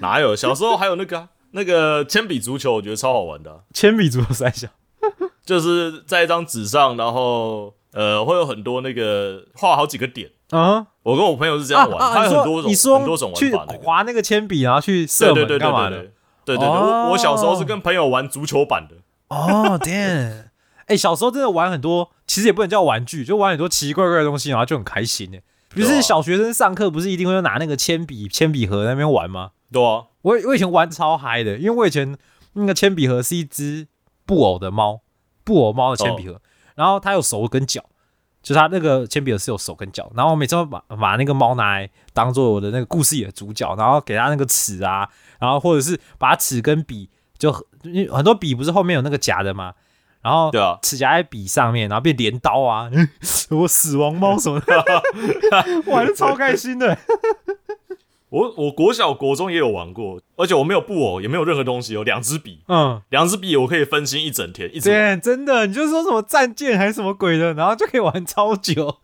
[0.00, 0.34] 哪有？
[0.34, 4.68] 小时候还有那个啊、那个铅笔足球，我觉得超好玩的啊、铅笔足球三小，
[5.46, 10.30] 就是在一张纸上，然后呃会有很多那个画好几个点。
[10.50, 12.14] 啊我跟我朋友是这样玩，啊！
[12.14, 13.64] 它有很多种你说很多种玩去法。
[13.66, 15.96] 那个划那个铅笔，然后去射门对对对干嘛的
[16.44, 16.56] 对对？
[16.56, 18.96] 对对对，哦我我小时候是跟朋友玩足球版的。
[19.28, 20.46] 哦，damn！
[20.86, 25.38] 哎、小时候真的玩很多，其实也不能叫玩具，就玩很多奇奇怪怪的东西，然后就很开心呢。
[25.70, 29.50] 不是小学生上课不是一定会拿那个铅笔、铅笔盒在那边玩吗？
[29.72, 32.16] 对啊，我我以前玩超嗨的，因为我以前
[32.52, 33.88] 那个铅笔盒是一只
[34.24, 35.00] 布偶的猫，
[35.46, 36.38] 布偶猫的铅笔盒，
[36.74, 37.80] 然后它有手跟脚，
[38.42, 47.52] 就是它那个铅笔盒是有手跟脚，然后我每次都把把那个猫拿来当做我的那个故事里的主角，然后给它那个尺啊，然后或者是把尺跟笔就
[48.12, 49.72] 很多笔不是后面有那个夹的吗？
[50.22, 52.90] 然后对啊齿夹在笔上面，然后变镰刀啊，
[53.50, 54.84] 我死亡猫什么的，
[55.86, 56.98] 玩的超开心的。
[58.36, 65.18] 我我国小国中也有玩过，而且我没有布偶，也没有任何东西，有两支笔，嗯，两支笔我可以分心一整天，一直玩。
[65.18, 68.98] 对，真的，你就说什么战舰还是什么鬼的，然后就可以玩超久。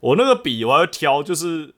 [0.00, 1.74] 我那个笔我还会挑，就是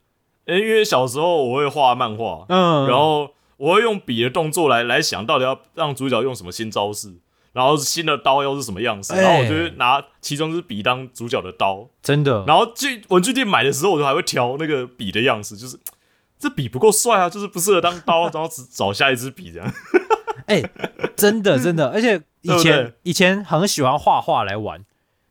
[0.47, 7.13] 因为小时候我会画漫画，嗯，然后我会用笔的动作来来想到底要让主角用什么新招式，
[7.53, 15.77] 然后新的刀又是什么样式，哎然后我就会拿其中一支笔当主角的刀，真的，然后去文具店买的时候，我都还会挑那个笔的样式，就是
[16.39, 19.73] 这笔不够帅啊，就是不适合当刀，然后只找下一支笔这样。
[20.47, 20.63] 哎、
[21.17, 24.85] 真的真的，而且以前对以前很喜欢画画来玩，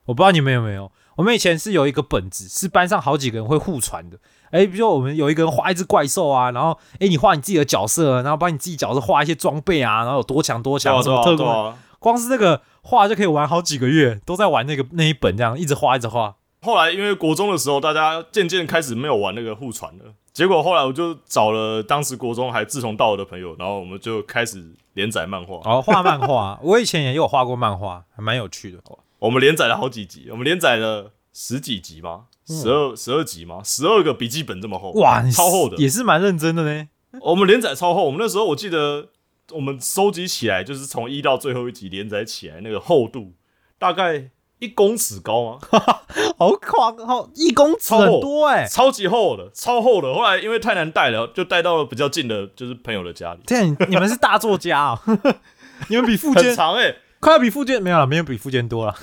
[0.06, 4.18] 我不知道你们有没有，我们以前是有一个本子，是班上好几个人会互传的。
[4.50, 11.78] 哎、比如说我们有一个人画一只怪兽啊，然后哎、你画你自己的角色，然后把你自己角色画一些装备啊，然后有多强多强，什么特工，对啊。
[12.00, 16.36] 光是那个画就可以玩好几个月，都在玩那个那一本这样，一直画一直画。
[16.62, 25.58] 后来因为国中的时候，大家渐渐开始没有玩那个互传了，结果后来我就找了当时国中还志同道合的朋友，然后我们就开始连载漫画。
[25.64, 28.80] 哦，画漫画， 我以前也有画过漫画，还蛮有趣的。
[29.20, 32.26] 我们连载了好几集，我们连载了十几集吗？
[32.46, 33.62] 十二十二集吗？
[33.64, 35.78] 十二个笔记本这么厚，哇，你超厚的。
[35.78, 36.90] 也是蛮认真的呢。
[37.22, 39.10] 我们连载超厚，我们那时候我记得
[39.52, 43.34] 我们收集起来，就是从一到最后一集连载起来那个厚度
[43.78, 44.32] 大概
[44.64, 45.60] 一公尺高吗？
[46.38, 50.14] 好狂，好一公尺很多哎、超级厚的，超厚的。
[50.14, 55.02] 后来因为太难带了，就带到了比较近的，就是朋友的家里，这样你们是大作家啊、
[55.90, 58.96] 你们比富很坚长哎、快要比富坚没有了，没有比富坚多了，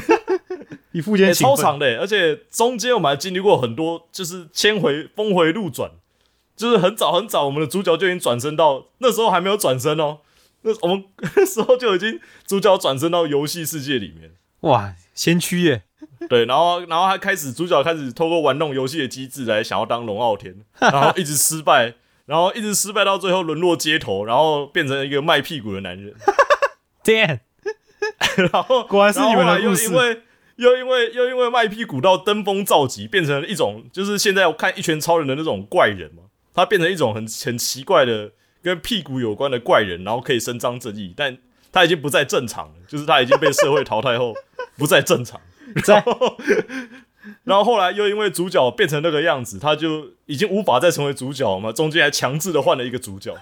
[0.92, 5.90] 比富坚欸超长的欸、而且中间我们还经历过很多，就是千回峰回路转，
[6.56, 10.18] 就是很早很早，我们的主角就已经转身到那时候还没有转身哦，
[10.62, 11.04] 那我们
[11.36, 14.30] 那时候就已经主角转身到游戏世界里面，
[14.62, 15.82] 哇，先驱耶！
[16.28, 21.94] 对，然后然后他开始主角开始透过玩弄游戏的机制来想要当龙傲天， 然后一直失败，
[22.26, 26.14] 然后一直失败到最后沦落街头，然后变成一个卖屁股的男人，
[27.02, 27.40] Damn，
[28.52, 30.22] 然后果然是你们的然后后来又因为
[30.56, 36.22] 又因为又因为卖屁股到登峰造极，变成了一种就是现在我看一拳超人的那种怪人嘛，
[36.54, 38.30] 他变成一种很很奇怪的
[38.62, 41.36] 跟屁股有关的怪人，然后可以伸张正义，但
[41.72, 44.32] 他已经不再正常了，就是他已经被社会淘汰后
[44.82, 45.40] 不再正常。
[45.86, 46.36] 然后
[47.44, 53.32] 然后后来又因为主角变成那个样子，他就已经无法再成为主角嘛，中间还强制的换了一个主角，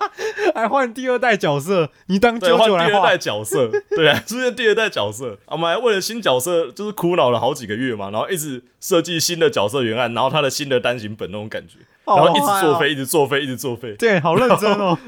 [0.54, 2.90] 还换第二代角色，你当对，九九来换。
[2.90, 14.98] 第二代，角色，对啊，出现第二代角色，啊我们还为了新角色就是苦恼了好几个月嘛，然后一直设计新的角色原案，然后他的新的单行本那种感觉，然后一直作废，一直作废，一直作废，对，好认真哦。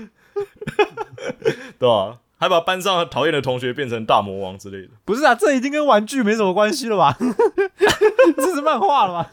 [1.79, 7.17] 对吧、还把班上讨厌的同学变成大魔王之类的，不是啊，这已经跟玩具没什么关系了吧？
[8.37, 9.31] 这是漫画了吧？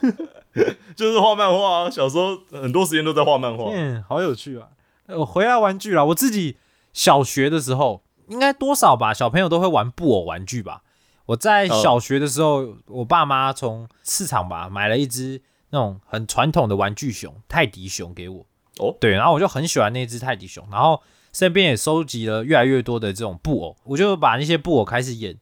[0.95, 1.89] 就是画漫画啊。
[1.89, 4.67] 小时候很多时间都在画漫画，嗯，好有趣啊！
[5.07, 6.57] 呃我回来玩具了，我自己
[6.93, 10.83] 小学的时候应该多少吧，小朋友都会玩布偶玩具吧。
[11.25, 15.41] 我在哦小学的时候，我爸妈从市场吧买了一只
[15.71, 18.45] 那种很传统的玩具熊泰迪熊给我。
[18.77, 25.37] 哦对，然后我就很喜欢那只泰迪熊，然后身边也收集了越来越多的这种布偶，我就把那些布偶开始演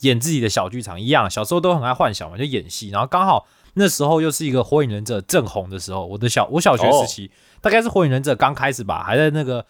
[0.00, 1.30] 演自己的小剧场一样。
[1.30, 9.64] 小时候都很爱幻想嘛，就演戏，然后刚好那时候又是一个火影忍者正红的时候，我的小我小学时期、大概是火影忍者刚开始吧，还在那个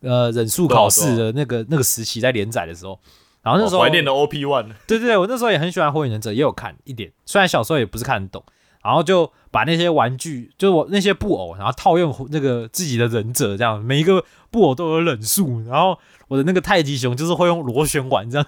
[0.00, 2.98] 呃忍术考试的那个那个时期在连载的时候，
[3.42, 8.44] 然后那时候哦怀念的 OP One，对对对，我那时候也很喜欢火影忍者，也有看一点，虽然小时候也不是看得懂，
[8.82, 18.46] 然后就把那些玩具，就是我那些布偶，然后套用那个自己的忍者这样，每一个布偶都有忍术，然后我的那个太极熊就是会用螺旋丸这样，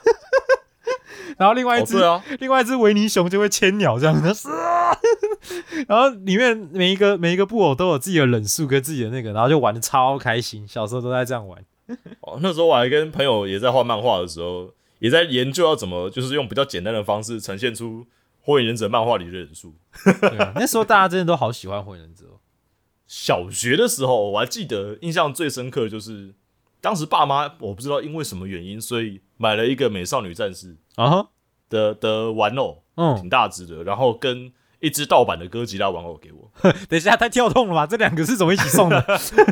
[1.38, 4.14] 然后另外一哦，只、哦啊，另外一只维尼熊就会千鸟这样。
[5.86, 11.62] 然后里面每一个每一个布偶都有自己的忍术跟自己的那个，然后就玩的超开心，小时候都在这样玩。
[12.20, 14.70] 哦，那时候我还跟朋友也在画漫画的时候，
[15.00, 18.06] 也在研究要怎么就是用比较简单的方式呈现出
[18.44, 19.74] 火影忍者漫画里的忍术。
[20.20, 22.36] 对啊，那时候大家真的都好喜欢火影忍者哦。
[23.06, 26.34] 小学的时候，我还记得印象最深刻的就是
[26.80, 31.28] 当时爸妈我不知道因为什么原因，所以买了一个美少女战士啊哈，
[31.70, 34.52] 的的玩偶，嗯，挺大只的，然后跟
[34.84, 36.50] 一只盗版的哥吉拉玩偶给我。
[36.88, 37.86] 等一下太跳动了吧？
[37.86, 39.04] 这两个是怎么一起送的？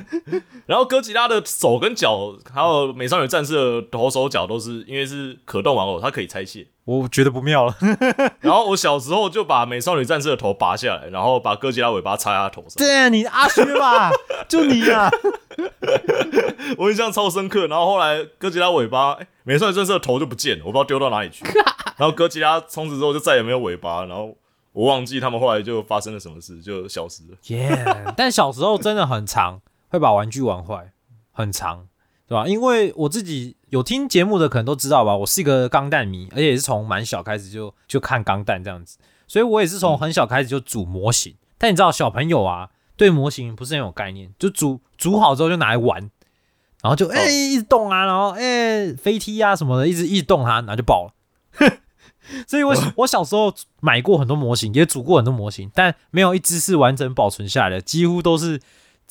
[0.67, 6.67] 然后哥吉拉的手跟脚，还有美少女战士的头手脚都是因为是可动玩偶，它可以拆卸。
[6.85, 7.75] 我觉得不妙了。
[8.41, 14.11] 然后我小时候就把美少女战士的头拔下来，然后把哥吉拉尾巴插在他头上，对啊，你阿薛吧，
[14.49, 15.11] 就你啊。
[16.79, 17.67] 我印象超深刻。
[17.67, 21.45] 然后后来哥吉拉尾巴，哎美少女战士的头就不见了，我不知道丢到哪里去。
[21.97, 24.37] 然后哥吉拉从此之后就再也没有尾巴，然后
[24.73, 27.37] 我忘记他们后来就发生了什么事，就消失了。
[27.49, 27.85] 耶！
[28.17, 30.93] 但小时候真的很长，会把玩具玩坏，
[31.31, 31.87] 很长，
[32.27, 32.47] 对吧？
[32.47, 38.97] 因为我自己有听节目的可能都知道吧，我是一个钢弹迷，而且也是从蛮小开始就就看钢弹这样子，
[39.29, 41.37] 所以我也是从很小开始就组模型。
[41.59, 46.11] 但你知道小朋友啊，对模型不是很有概念，就组组好之后就拿来玩，
[46.83, 51.13] 然后就哎、一直动啊，然后哎、飞踢啊什么的，一直一直动它，然后就爆了。
[52.47, 58.61] 所以我 我小时候买过很多模型，也组过很多模型，但没有一只是完整保存下来的，几乎都是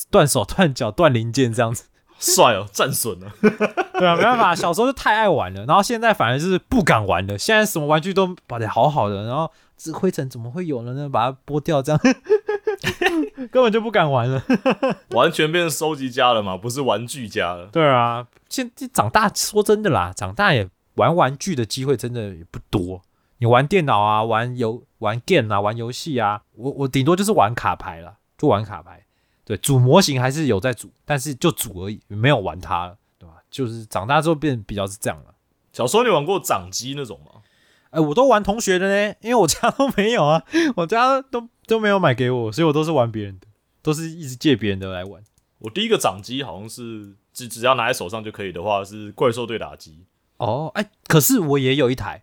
[0.09, 1.85] 断手断脚断零件这样子。
[2.19, 3.31] 帅哦，战损了。
[3.41, 7.35] 对啊，没办法，小时候就太爱玩了，然后现在反而就是不敢玩了。
[7.35, 11.09] 现在什么玩具都摆的好好的，然后这灰尘怎么会有了呢？
[11.09, 11.99] 把它剥掉，这样
[13.49, 14.43] 根本就不敢玩了。
[15.15, 17.65] 完全变成收集家了嘛，不是玩具家了。
[17.71, 23.01] 对啊，现在长大说真的啦，长大也玩玩具的机会真的也不多。
[23.41, 29.03] 你玩电脑啊，玩游玩 game 啊，玩游戏啊，我我顶多就是玩卡牌了，就玩卡牌。
[29.43, 33.37] 对，组模型还是有在组，但是就组而已，没有玩它了，对吧？
[33.49, 35.33] 就是长大之后变比较是这样了。
[35.73, 37.41] 小时候你玩过掌机那种吗？
[37.89, 40.43] 哎、我都玩同学的呢，因为我家都没有啊，
[40.77, 43.47] 我家都都没有买给我，所以我都是玩别人的，
[43.81, 45.23] 都是一直借别人的来玩。
[45.57, 50.05] 我第一个掌机好像是只只要拿在手上就可以的话，是怪兽对打机。
[50.37, 52.21] 哦，哎、可是我也有一台，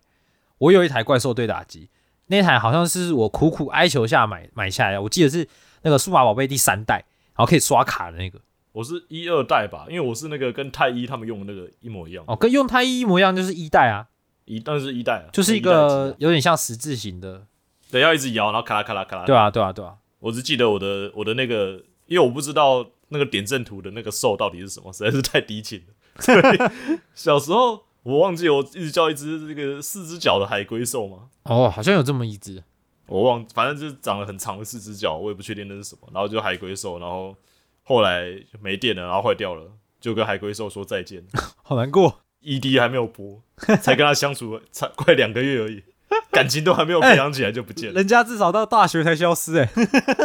[0.59, 1.89] 我有一台怪兽对打机，
[2.27, 5.47] 那台好像是我苦苦哀求下买买下来的，我记得是
[5.81, 7.03] 那个数码宝贝第三代，
[7.35, 8.39] 然后可以刷卡的那个。
[8.71, 14.07] 我是一二代吧，因为我是那个跟太一他们用的那个一模一样，哦，跟用太一一模一样，就是一代啊，
[14.45, 17.47] 一但是一代啊就是一个有点像十字形的。
[17.91, 19.25] 对要一直摇，然后咔啦咔啦咔啦。
[19.25, 19.95] 对啊，对啊，对啊。
[20.19, 25.83] 我只记得我的我的那个，因为我不知道那个点阵图的那个兽到底是什么，实在是太低级了。
[26.19, 26.41] 所以
[27.15, 32.63] 小时候我忘记我一直叫一只这个四只脚的海龟兽嘛，哦，好像有这么一只。
[33.05, 36.07] 我忘，反正就是长了很长的四只脚，我也不确定那是什么。
[36.13, 37.35] 然后就海龟兽，然后
[37.83, 38.25] 后来
[38.61, 41.23] 没电了，然后坏掉了，就跟海龟兽说再见。
[41.63, 42.21] 好难过。
[42.41, 43.43] ED 还没有播，
[43.81, 45.83] 才跟他相处才快两个月而已，
[46.31, 47.95] 感情都还没有培养起来就不见了。
[47.95, 49.69] 人家至少到大学才消失哎、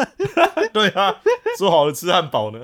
[0.72, 1.16] 对啊，
[1.58, 2.60] 说好了吃汉堡呢。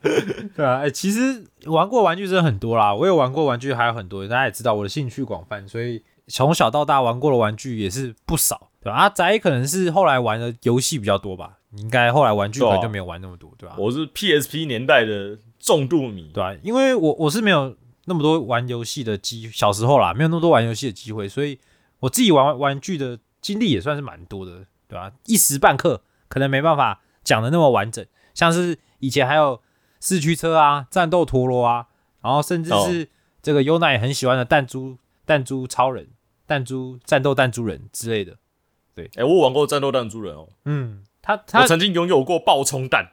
[0.56, 8.96] 对啊，哎、其实玩过玩具真的很多啦，我有玩过玩具还有很多，大家也知道我的兴趣广泛，所以从小到大玩过的玩具也是不少，对吧？
[8.96, 17.74] 啊，宅可能是后来玩的游戏比较多吧，你应该后来玩具可能就没有玩那么多，对吧、我是 PSP 年代的重度迷，对啊，因为我我是没有
[18.06, 21.58] 那么多玩游戏的机，小时候啦，没有那么多玩游戏的机会，所以
[22.00, 29.60] 我自己玩玩具的经历也算是蛮多的，对吧、一时半刻可能没办法讲的那么完整，像是以前还有
[30.00, 31.86] 四驱车啊、战斗陀螺啊，
[32.22, 33.08] 然后甚至是
[33.42, 36.08] 这个优奈也很喜欢的弹珠、弹珠超人、
[36.46, 38.36] 弹珠战斗弹珠人之类的。
[38.94, 39.10] 对。
[39.16, 43.12] 哎、我有玩过战斗弹珠人哦，嗯，他我他曾经拥有过爆冲弹，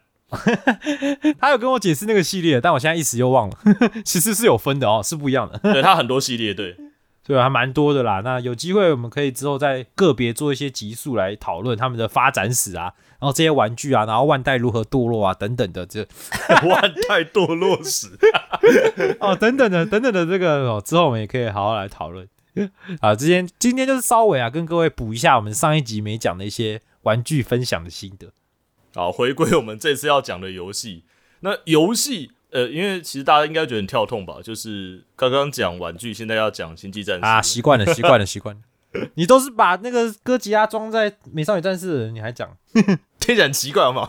[1.40, 3.58] 他有跟我解释那个系列，但我现在一时又忘了，
[4.04, 5.60] 其实是有分的哦，是不一样的。
[5.60, 6.76] 对他很多系列，对，
[7.26, 8.21] 对啊，还蛮多的啦。
[8.23, 16.07] 那有机会我们可以之后再个别做一些集数来讨论他们的发展史啊，然后这些玩具啊，然后万代如何堕落啊等等的这
[16.69, 18.09] 万代堕落史。
[19.19, 22.28] 哦等等的等等的这个哦，之后我们也可以好好来讨论。
[23.01, 28.32] 啊，今天今天就是稍微啊跟各位补一下我们上一集没讲的一些玩具分享的心得。
[28.93, 31.03] 好，回归我们这次要讲的游戏。
[31.41, 34.38] 那游戏，呃，因为其实大家应该觉得很跳痛吧？
[34.43, 38.62] 就是刚刚讲玩具，现在要讲星际战士啊，习惯了，习惯了，习惯了。
[39.16, 42.56] 你都是把那个哥吉拉装在美少女战士的，你还讲？
[43.20, 44.08] 听起来很奇怪好吗？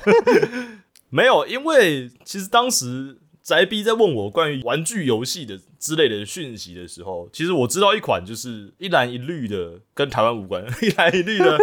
[1.11, 11.59] 没有，因为其实当时宅逼在问我关于玩具游戏的之类的讯息的时候，其实我知道一款就是一蓝一绿的，跟台湾无关， 一蓝一绿的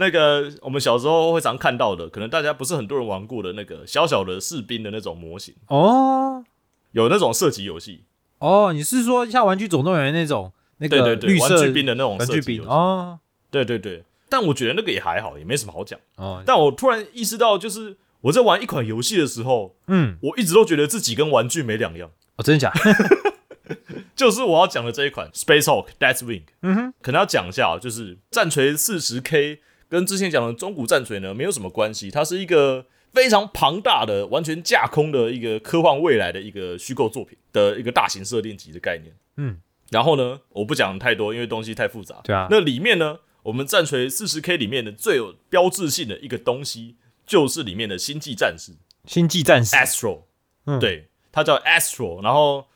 [0.00, 6.44] 那个我们小时候会常看到的，可能大家不是很多人玩过的那个小小的士兵的那种模型，哦
[6.92, 8.04] 有那种射击游戏，
[8.38, 13.18] 哦，你是说像玩具总动员那种那个对对对，绿色玩具兵的那种玩具兵哦
[13.50, 14.04] 对对对。
[14.30, 15.98] 但我觉得那个也还好，也没什么好讲。
[16.16, 22.10] 哦，但我突然意识到，就是我在玩一款游戏的时候，嗯，我一直都觉得自己跟玩具没两样。
[22.36, 23.76] 哦，真的假的？
[24.14, 39.14] 就是我要讲的这一款 Space Hulk Death Wing，嗯哼，可能要讲一下啊，就是战锤四十 K 跟之前讲的中古战锤呢没有什么关系，它是一个非常庞大的、完全架空的一个科幻未来的一个虚构作品的一个大型设定集的概念。
[39.36, 39.58] 嗯，
[39.90, 42.20] 然后呢，我不讲太多，因为东西太复杂。
[42.24, 48.72] 对啊那里面呢，我们战锤四十 K 里面的最有标志性的一个东西，就是里面的星际战士。
[49.06, 50.24] 星际战士 Astro，
[50.66, 52.66] 嗯对，它叫 Astro，然后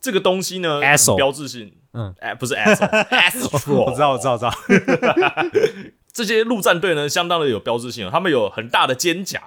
[0.00, 4.54] 这个东西呢，Astro 很标志性，嗯哎、不是 Astro，Astro， 我知道，我知道，我知道。
[6.14, 9.42] 这些陆战队呢，相当的有标志性哦，他们有很大的肩甲，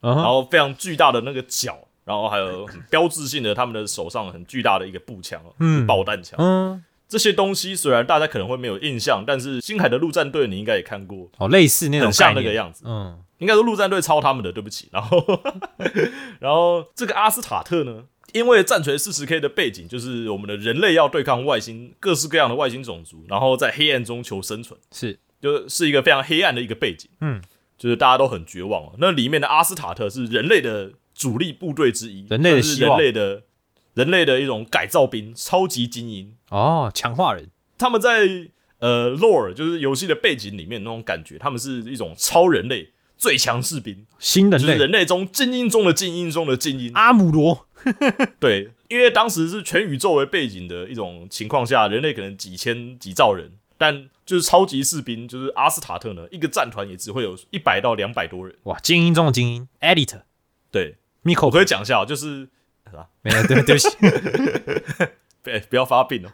[0.00, 12.84] 然然后非常巨大的那个脚，然后还有很标志性的他们的手上很巨大的一个步枪哦，嗯爆弹枪，嗯，这些东西虽然大家可能会没有印象，但是星海的陆战队你应该也看过，哦，类似那种很像那个样子。
[12.86, 14.88] 嗯，应该说陆战队抄他们的，对不起。
[14.92, 15.24] 然后，
[16.38, 18.04] 然后这个阿斯塔特呢，
[18.34, 27.08] 因为战锤四十 K 的背景就是我们的人类要对抗外星各式各样的外星种族，然后在黑暗中求生存，是就是一个非常黑暗的一个背景。
[27.20, 27.40] 嗯，
[27.78, 28.94] 就是大家都很绝望哦。
[28.98, 33.42] 那里面的阿斯塔特是人类的主力部队之一，人类的是希望人类的
[33.94, 36.34] 人类的一种改造兵，超级精英。
[36.50, 46.90] 哦，强化人，他们在呃 lore 就是游戏的背景里面那种感觉，他们是一种超人类最强士兵，就是新人类人类中精英中的精英中的精英。
[46.94, 47.66] 阿姆罗，
[48.40, 58.54] 对，因为当时是全宇宙为背景的一种情况下，人类可能几千几兆人，但就是超级士兵，就是阿斯塔特呢，一个战团也只会有一百到两百多人。
[58.62, 60.20] 哇，精英中的精英，Edit
[60.70, 62.48] 对，Miko，我可以讲一下哦，就是
[63.22, 63.88] 没有，对对不起，
[65.42, 66.30] 别 不要发病哦。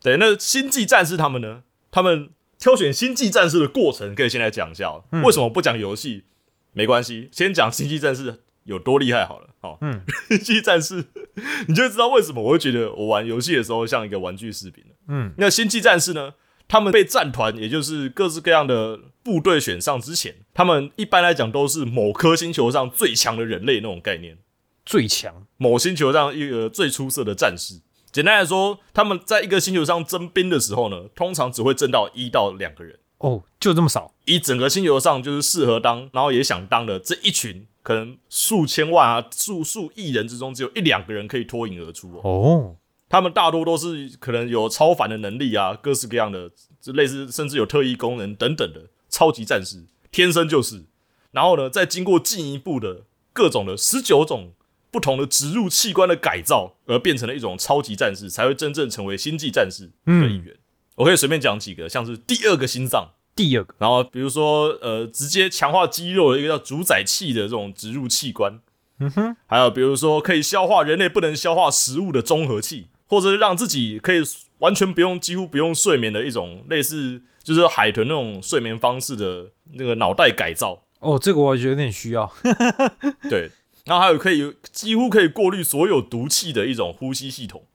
[0.00, 1.64] 对，那星际战士他们呢？
[1.90, 5.04] 他们挑选星际战士的过程，可以先来讲一下、哦。
[5.22, 6.24] 为什么不讲游戏？
[6.72, 9.48] 没关系，先讲星际战士有多厉害好了。
[9.62, 11.04] 哦，嗯， 星际战士，
[11.66, 14.90] 你就知道为什么我会觉得我玩游戏的时候像一个玩具士兵了。
[15.08, 16.34] 嗯，那星际战士呢？
[16.68, 24.36] 他们被战团，也就是各式各样的部队选上之前，他们一般来讲都是某颗星球上最强的人类那种概念。
[24.84, 27.80] 最强，某星球上一个最出色的战士。
[28.10, 32.98] 简单来说，他们在一个星球上征兵的时候呢，通常只会征到一到两个人。
[33.18, 42.20] 哦，就这么少，一整个星球上就是适合当，然后也想当的这一群，可能数千万啊、数数亿人之中，只有一两个人可以脱颖而出哦。
[42.24, 42.76] 哦，
[43.08, 50.86] 他们大多都是可能有超凡的能力啊，各式各样的，就类似甚至有特异功能等等的超级战士，天生就是。
[51.30, 54.54] 然后呢，再经过进一步的各种的十九种
[54.90, 60.56] 不同的植入器官的改造，而变成了一种超级战士，才会真正成为星际战士的一员。
[60.96, 68.58] 我可以随便讲几个，像是第二个心脏，第二个，然后比如说呃，直接强化肌肉的一个叫主宰器的这种植入器官，
[68.98, 74.22] 嗯哼，还有比如说可以消化人类不能消化食物的综合器，或者是让自己可以
[74.58, 82.32] 完全不用几乎不用睡眠的一种类似就是海豚那种睡眠方式的那个脑袋改造，哦，这个我觉得有点需要，
[83.28, 83.50] 对，
[83.84, 87.66] 然后还有可以几乎可以过滤所有毒气的一种呼吸系统，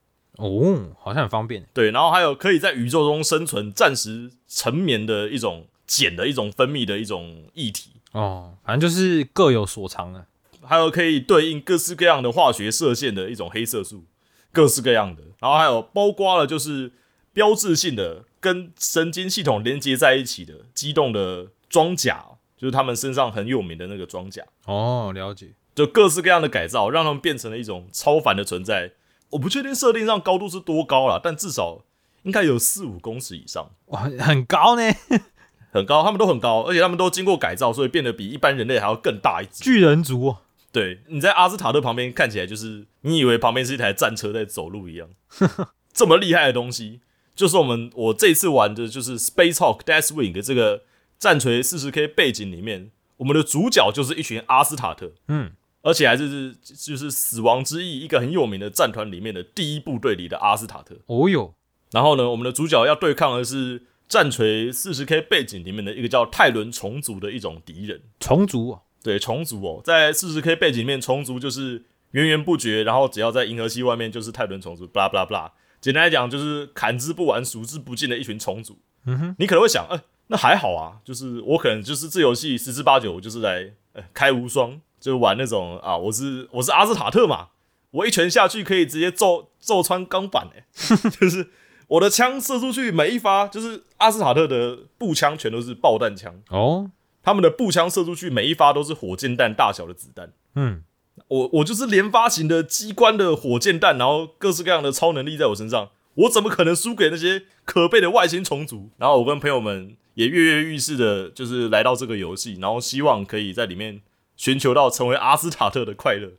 [0.41, 7.91] 哦，好像很方便，对，然后还有可以在宇宙中生存、暂时沉眠的一种碱的一种分泌的一种液体。
[8.13, 10.25] 哦，反正就是各有所长啊，
[10.63, 14.03] 还有可以对应各式各样的化学射线的一种黑色素，
[14.51, 16.91] 各式各样的，然后还有包括了就是
[17.31, 22.25] 标志性的跟神经系统连接在一起的机动的装甲，
[22.57, 28.93] 就是他们身上很有名的那个装甲，哦，了解，就各式各样的改造，让他们变成了一种超凡的存在。
[29.31, 31.83] 我不确定设定上高度是多高啦，但至少
[32.23, 34.83] 应该有四五公尺以上，哇，很很高呢，
[35.73, 39.63] 很高，他们都很高，而且他们都经过改造，所以变得比一般人类还要更大一只。
[39.63, 40.37] 巨人族哦，
[40.71, 45.09] 对，你在阿斯塔特旁边看起来就是你以为旁边是一台战车在走路一样，
[45.93, 46.99] 这么厉害的东西，
[47.33, 50.83] 就是我们我这次玩的就是 Space Hawk Deathwing 的这个
[51.17, 55.51] 战锤四十 K 背景里面，我们的主角就是一群阿斯塔特，嗯，
[55.81, 60.95] 而且还是就是死亡之翼一个很有名的战团里面的第一部队里的阿斯塔特。
[61.07, 61.53] 哦哟，
[61.91, 68.01] 然后呢，我们的主角要对抗的是战锤四十 K 背景里面的一个叫泰伦虫族的一种敌人。
[68.19, 75.51] 虫族哦，对，虫族哦，在四十 K 背景里面，虫族就是源源不绝，然后只要在银河系外面就是泰伦虫族，blah blah blah。
[75.79, 78.77] 简单来讲，就是砍之不完、数之不尽的一群虫族。
[79.05, 87.47] 嗯哼，你可能会想，呃，那还好啊，就是我可能就是这游戏十之八九，就是来呃开无双，就玩那种啊，我是我是阿斯塔特嘛，
[87.89, 90.63] 我一拳下去可以直接揍揍穿钢板诶、
[91.19, 91.49] 就是
[91.87, 96.89] 我的枪射出去每一发，就是阿斯塔特的步枪全都是爆弹枪，哦，
[97.21, 100.31] 他们的步枪射出去每一发都是火箭弹大小的子弹。
[100.55, 100.83] 嗯，
[101.27, 108.89] 我我就是连发型的机关的火箭弹，然后各式各样的超能力在我身上，我怎么可能输给那些可悲的外星虫族？
[108.97, 114.01] 然后我跟朋友们也跃跃欲试的，就是来到这个游戏，然后希望可以在里面
[114.41, 116.31] 寻求到成为阿斯塔特的快乐。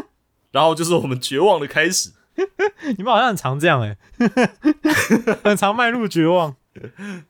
[0.52, 2.12] 然后就是我们绝望的开始。
[2.98, 3.96] 你们好像很常这样哎，
[5.42, 6.54] 很常迈入绝望。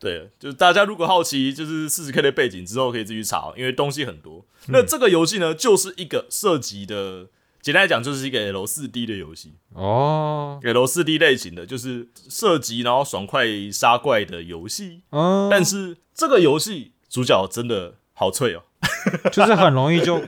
[0.01, 4.45] 对，就是大家如果好奇，就是四十 K 的背景之后可以自己查，因为东西很多。
[4.66, 7.29] 那这个游戏呢，就是一个涉及的，
[7.62, 9.55] 简单来讲，就是一个 L 四 D 的游戏。
[9.74, 15.03] 哦，L 四 D 类型的，就是射击然后爽快杀怪的游戏。
[15.11, 18.62] 哦，但是这个游戏主角真的好脆哦，
[19.33, 20.20] 就是很容易就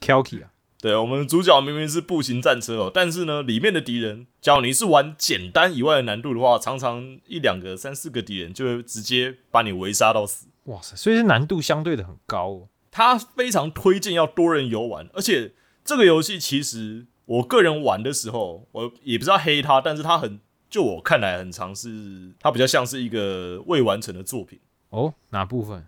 [0.00, 0.50] k y 啊，
[0.80, 10.46] 对，我们主角明明是步行战车哦，但是呢，里面的敌人，假如你是玩简单以外的难度的话，常常一两个、三四个敌人就会直接把你围杀到死。
[10.64, 12.68] 哇塞，所以是难度相对的很高哦。
[12.90, 15.52] 他非常推荐要多人游玩，而且
[15.84, 24.60] 这个游戏其实我个人玩的时候，我也不知道黑他，但是他很，就我看来很尝试，它比较像是一个未完成的作品。
[24.90, 25.86] 哦，哪部分？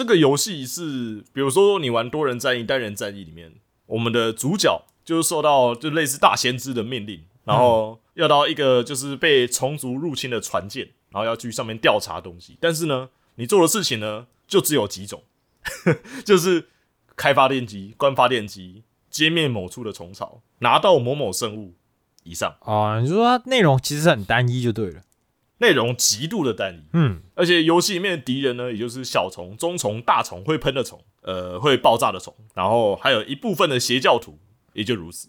[0.00, 3.52] 这个游戏是，比如说你玩多人战役、单人战役里面，
[3.84, 12.56] 我们的主角就是受到就类似大先知的命令，然后要到一个就是被虫族入侵的船舰，然后要去上面调查东西。
[12.58, 15.22] 但是呢，你做的事情呢，就只有几种，
[16.24, 16.68] 就是
[17.14, 18.82] 开发电机、关发电机、
[19.12, 21.74] 歼灭某处的虫巢、拿到某某生物
[22.22, 25.02] 以上，哦，你说它内容其实很单一就对了。
[25.60, 26.82] 内容极度的单一。
[26.92, 34.38] 嗯，而且游戏里面的敌人呢，也就是小虫、中虫、大虫会喷的虫，呃，会爆炸的虫，然后还有一部分的邪教徒，
[34.74, 35.28] 也就如此，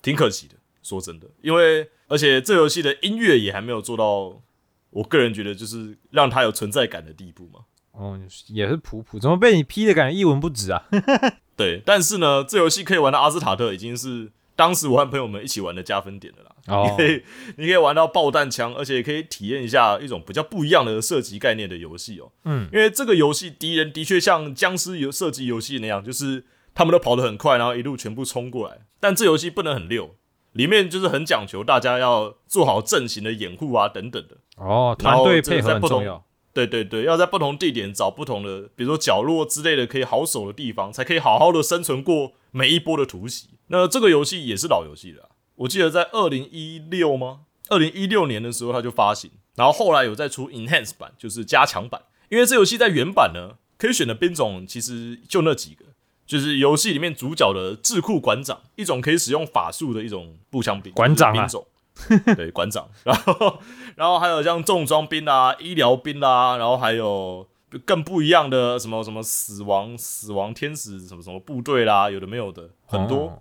[0.00, 0.54] 挺可惜的。
[0.82, 4.40] 说真的，因为而且这游戏的音乐也还没有做到，
[4.88, 7.60] 我个人觉得就是让它有存在感的地步嘛。
[7.92, 8.18] 哦，
[8.48, 10.84] 也是普普，怎么被你批的感觉一文不值啊？
[11.54, 16.50] 对，但是呢，这游戏可以玩到阿斯塔特，已经是当时我和朋友们一起玩的加分点的啦。
[16.66, 17.22] 哦你可以，
[17.56, 22.30] 你可以玩到爆弹枪，而且也可以体验一下一种比较不一样的射击概念的游戏哦。
[22.44, 26.44] 嗯，因为这个游戏敌人的确像僵尸游射击游戏那样，就是
[26.74, 28.80] 他们都跑得很快，然后一路全部冲过来。
[29.00, 30.14] 但这游戏不能很溜，
[30.52, 34.36] 里面就是很讲求大家要做好阵型的掩护啊等等的。
[34.56, 36.22] 哦，团队配合很重要。
[36.52, 43.48] 对对对，要在不同地点找不同的，比如说角落之类的可以好守的地方，才可以好好的生存过每一波的突袭。
[43.68, 47.40] 那这个游戏也是老游戏了啊、我记得在二零一六吗？
[47.68, 52.02] 二零一六年的时候它就发行，然后后来有再出 Enhance 版，就是加强版。
[52.28, 55.84] 因为这游戏在原版呢，可以选的兵种其实就那几个，
[56.26, 61.66] 就是游戏里面主角的智库馆长，一种可以使用法术的一种步枪兵，馆长兵种。
[62.34, 63.58] 对，馆长，然后，
[63.94, 67.46] 然后还有像重装兵啊、医疗兵啊，然后还有
[67.78, 73.26] 更不一样的什么什么死亡死亡天使什么什么部队啦，有的没有的很多。
[73.26, 73.38] 哦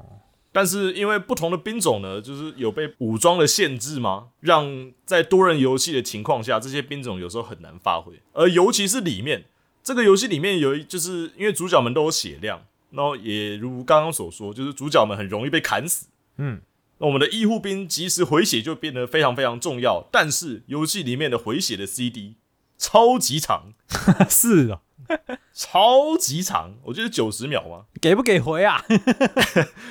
[0.51, 8.19] 但是因为不同的兵种呢，就是有被武装的限制嘛，让在多人游戏的情况下，这些兵种有时候很难发挥。
[8.33, 9.45] 而尤其是里面
[9.83, 16.07] 这个游戏里面有一，就是因为主角们都有血量，然后也如刚刚所说，就是主角们很容易被砍死。
[16.37, 16.59] 嗯，
[16.97, 20.03] 那我们的医护兵及时回血就变得非常非常重要。
[20.11, 22.33] 但是游戏里面的回血的 CD
[22.79, 23.73] 超级长，
[24.29, 24.79] 是哦，
[25.53, 27.85] 超级长，我觉得九十秒嘛。
[28.01, 28.83] 给不给回啊？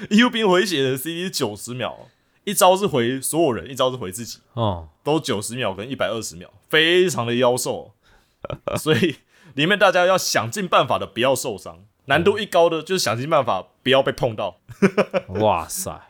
[0.09, 2.09] 医护兵回血的 CD 是九十秒，
[2.45, 4.39] 一招是回所有人，一招是回自己。
[4.55, 7.93] 哦，都九十秒跟一百二十秒，非常的妖兽，
[8.81, 9.17] 所以
[9.55, 14.61] 里面大家要想尽办法的不要受伤，难度一高的就是想尽办法不要被碰到。
[15.41, 16.09] 哇塞，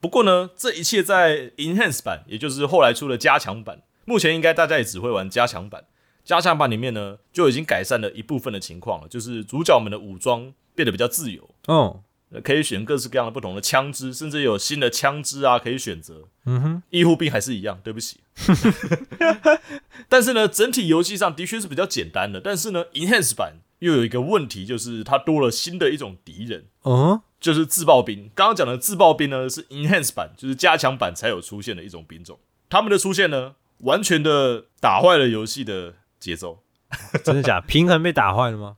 [0.00, 5.86] 不过呢，这一切在 Enhance 版，也就是后来出的加强版，目前应该大家也只会玩加强版。
[6.24, 16.28] 加强版里面呢，就已经改善了一部分的情况了，就是主角们的武装变得比较自由，哦，呃可以选各式各样的不同的枪支，甚至有新的枪支啊可以选择。
[16.46, 18.20] 嗯哼，医护兵还是一样，对不起。
[20.08, 22.40] 但是呢，整体游戏上的确是比较简单的。
[22.40, 28.30] 但是呢，Enhance 版又有一个问题，就是它多了新的一种敌人，嗯，就是自爆兵。
[28.34, 32.38] 刚刚讲的自爆兵呢，是 Enhance 版，就是加强版才有出现的一种兵种。
[32.68, 36.62] 他们的出现呢，完全的打坏了游戏的节奏。
[37.24, 37.66] 真的假的？
[37.66, 38.76] 平衡被打坏了吗？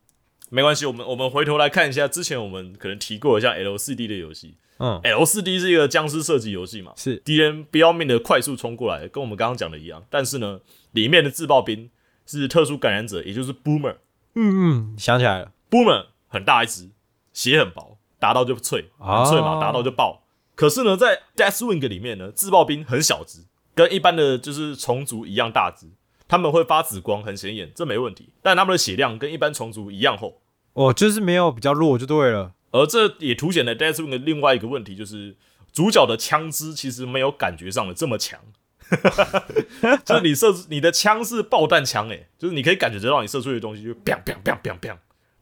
[0.49, 4.57] 没关系，我们我们回头来看一下之前我们可能提过的像 L 四 D 的游戏。
[4.79, 10.05] 嗯，L 四 D 是一个僵尸射击游戏嘛，是敌人不要命的快速冲过来，跟我们刚刚讲的一样。
[10.11, 10.61] 但是呢，
[10.93, 11.89] 里面的自爆兵
[12.27, 13.97] 是特殊感染者，也就是 Boomer。
[14.35, 16.91] 嗯嗯，想起来了，Boomer 很大一只，
[17.33, 20.25] 血很薄，打到就脆，很脆嘛，哦打到就爆。
[20.55, 25.87] 可是呢，在 Deathwing 里面呢，自爆兵很小只，跟一般的就是虫族一样大只，
[26.33, 28.31] 他们会发紫光，很显眼，这没问题。
[28.41, 30.41] 但他们的血量跟一般虫族一样厚，
[30.73, 32.55] 哦，就是没有比较弱就对了。
[32.71, 35.37] 而这也凸显了 Deathwing 的另外一个问题，就是
[35.75, 38.41] 主角的枪支其实没有感觉上的这么强。
[40.07, 44.97] 就是你射你的枪是爆弹枪，诶，就是你可以感觉得到你射出去的东西就 bang bang bang bang bang，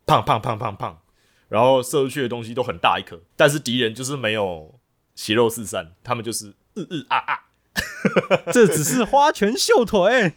[0.05, 0.99] 胖胖胖胖胖，
[1.49, 4.75] 然后射出去的东西都很大一颗，但是敌人就是没有
[5.15, 7.39] 血肉四散，他们就是日日啊啊，
[8.53, 10.35] 这只是花拳绣腿。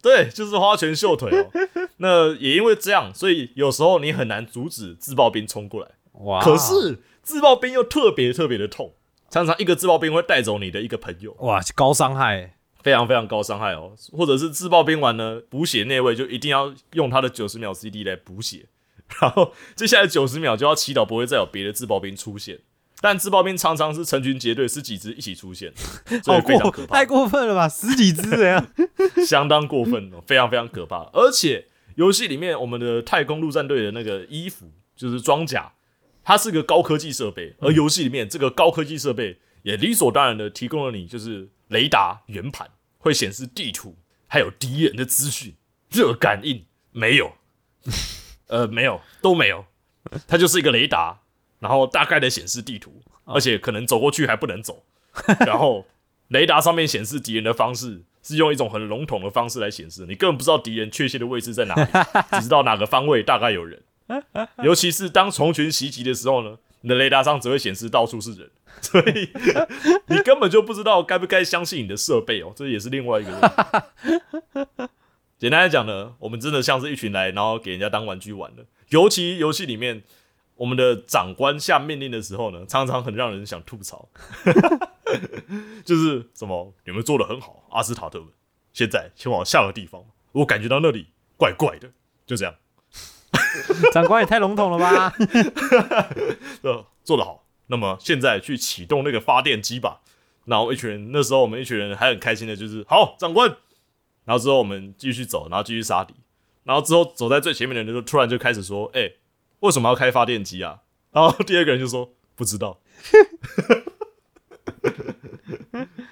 [0.00, 1.50] 对，就是花拳绣腿哦。
[1.96, 5.90] 那也因为这样，所以有时候你很难阻止自爆兵冲过来。
[6.12, 8.94] 哇，可是自爆兵又特别特别的痛，
[9.28, 12.54] 常常一个自爆兵会带走你的一个朋友，哇，高伤害。
[12.80, 13.92] 非常非常高伤害哦。
[14.12, 18.66] 或者是自爆兵完呢，补血那位就一定要用他的九十秒 CD 来补血，
[19.20, 22.60] 然后接下来九十秒就要祈祷不会再有别的自爆兵出现。
[23.00, 25.72] 但自爆兵常常是成群结队，十几只一起出现，
[26.24, 27.68] 所好以非常可怕太，过分了吧？
[27.68, 28.66] 十几只怎样？
[29.26, 31.08] 相当过分哦，非常非常可怕。
[31.12, 35.72] 而且游戏里面我们的太空陆战队的那个衣服就是装甲，
[36.24, 42.68] 它是个高科技设备，而游戏里面这个高科技设备也理所当然的提供了你就是雷达圆盘，
[42.98, 43.96] 会显示地图，
[44.26, 45.54] 还有敌人的资讯，
[45.90, 47.32] 热感应没有，
[48.48, 49.64] 呃，没有都没有，
[50.26, 51.20] 它就是一个雷达，
[51.58, 54.84] 然后大概的显示地图，而且可能走过去还不能走，
[55.46, 55.86] 然后
[56.28, 61.90] 雷达上面显示敌人的方式是用一种很笼统的方式来显示，你根本不知道敌人确切的位置在哪里，
[62.32, 63.82] 只知道哪个方位大概有人。
[64.64, 68.50] 尤其是当虫群袭击的时候呢，你的雷达上只会显示到处是人，
[68.80, 69.28] 所以
[70.06, 74.88] 你根本就不知道该不该相信你的设备哦，这也是另外一个问题。
[75.38, 78.64] 简单来讲呢，我们真的像是一群来，然后给人家当玩具玩的。
[78.88, 80.02] 尤其游戏里面，
[80.58, 84.08] 我们的长官下命令的时候呢，常常很让人想吐槽，
[85.86, 88.28] 就是什么你们做的很好，阿斯塔特们，
[88.72, 91.06] 现在前往下个地方，我感觉到那里
[91.36, 91.90] 怪怪的，
[92.26, 92.54] 就这样。
[93.92, 95.14] 长官也太笼统了吧？
[96.62, 97.44] 呃，做得好。
[97.68, 100.00] 那么现在去启动那个发电机吧。
[100.46, 103.48] 然后一群人，那时候我们一群人还很开心的，就是好，长官。
[104.24, 106.14] 然后之后我们继续走，然后继续杀敌。
[106.64, 109.10] 然后之后走在最前面的人就突然就开始说：“哎、
[109.60, 110.80] 为什么要开发电机啊？”
[111.12, 112.78] 然后第二个人就说：“不知道。”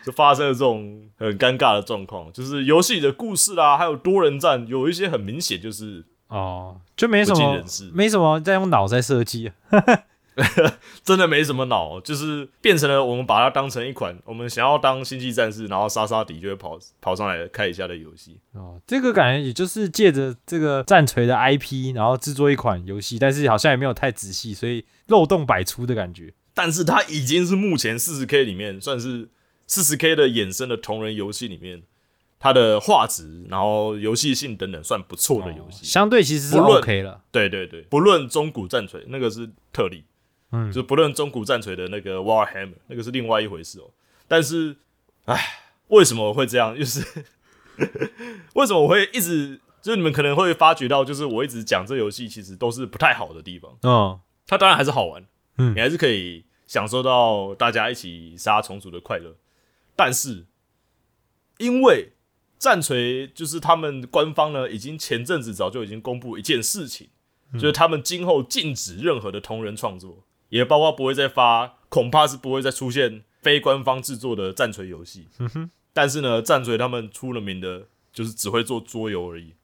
[0.05, 7.61] 就发生了这种很尴尬的状况，就是游戏的故事啦，还有多人战，有一些很明显就是哦，就没什么
[7.93, 9.51] 没什么在用脑在设计。
[11.03, 18.39] 真的没什么脑，就是变成了我们把它当成一款我们想要当星际战士，然后杀杀敌就会跑跑上来开一下的游戏。
[18.53, 26.35] 哦，这个感觉也就是借着这个战锤的 IP，然后制作一款游戏，但是好像也没有太仔细，所以漏洞百出的感觉。
[26.53, 29.29] 但是它已经是目前四十 K 里面算是
[29.67, 31.83] 四十 K 的衍生的同人游戏里面，
[32.39, 35.85] 它的画质，然后游戏性等等算不错的游戏。
[35.85, 37.23] 相对其实是 OK 了。
[37.31, 40.05] 对对对，不论中古战锤那个是特例，
[40.53, 43.91] 嗯就不论中古战锤的那个 Warhammer 那个是另外一回事哦。
[44.29, 44.77] 但是，
[45.25, 45.39] 唉，
[45.89, 46.77] 为什么会这样？
[46.77, 47.01] 就是
[48.55, 53.77] 为什么我会一直，就是你们可能会发觉到，就是我一直讲这游戏其实都是不太好的地方。
[53.83, 55.25] 嗯，它当然还是好玩，
[55.59, 59.37] 嗯你还是可以享受到大家一起杀虫族的快乐。
[59.95, 60.47] 但是，
[61.59, 62.13] 因为
[62.59, 67.09] 战锤就是他们官方呢，已经前阵子早就已经公布一件事情，
[67.55, 70.25] 就是他们今后禁止任何的同人创作，
[70.57, 75.27] 也包括不会再发，恐怕是不会再出现非官方制作的战锤游戏。
[75.93, 79.55] 但是呢，战锤他们出了名的，就是只会做桌游而已。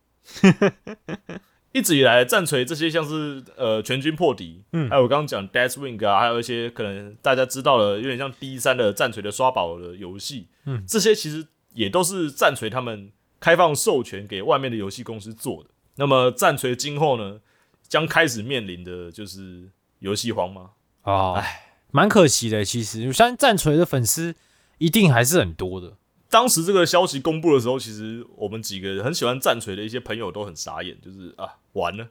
[1.72, 15.70] 一直以来，战锤这些像是呃全军破敌，嗯，还有我刚刚讲 Deathwing 啊，还有一些可能大家知道了，有点像 D 三的战锤的刷宝的游戏，嗯，这些其实也都是战锤他们开放授权给外面的游戏公司做的。
[15.96, 17.40] 那么战锤今后呢，
[17.88, 19.70] 将开始面临的就是
[20.00, 20.72] 游戏荒吗？
[21.04, 22.64] 哦，哎，蛮可惜的。
[22.64, 24.34] 其实，我相信战锤的粉丝
[24.78, 25.94] 一定还是很多的。
[26.30, 32.08] 当时这个消息公布的时候，其实我们几个很喜欢战锤的一些朋友都很傻眼，就是啊，完了，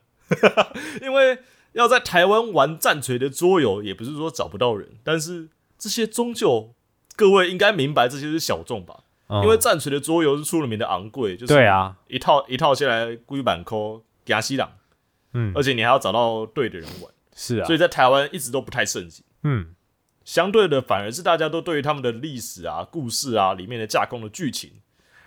[1.02, 1.39] 因为
[1.74, 6.74] 要在台湾玩战锤的桌游，也不是说找不到人，但是这些终究
[7.16, 9.00] 各位应该明白，这些是小众吧？
[9.28, 9.42] 嗯。
[9.42, 14.72] 因为战锤的桌游是出了名的昂贵，就是对啊，一套一套下来龟板扣牙西朗，
[15.34, 19.24] 嗯，而且你还要找到对的人玩，是啊所，以在台湾一直都不太盛行。
[19.44, 19.74] 嗯，
[20.24, 24.72] 相对的，反而是大家都对于他们的历史啊、故事啊里面的架空的剧情，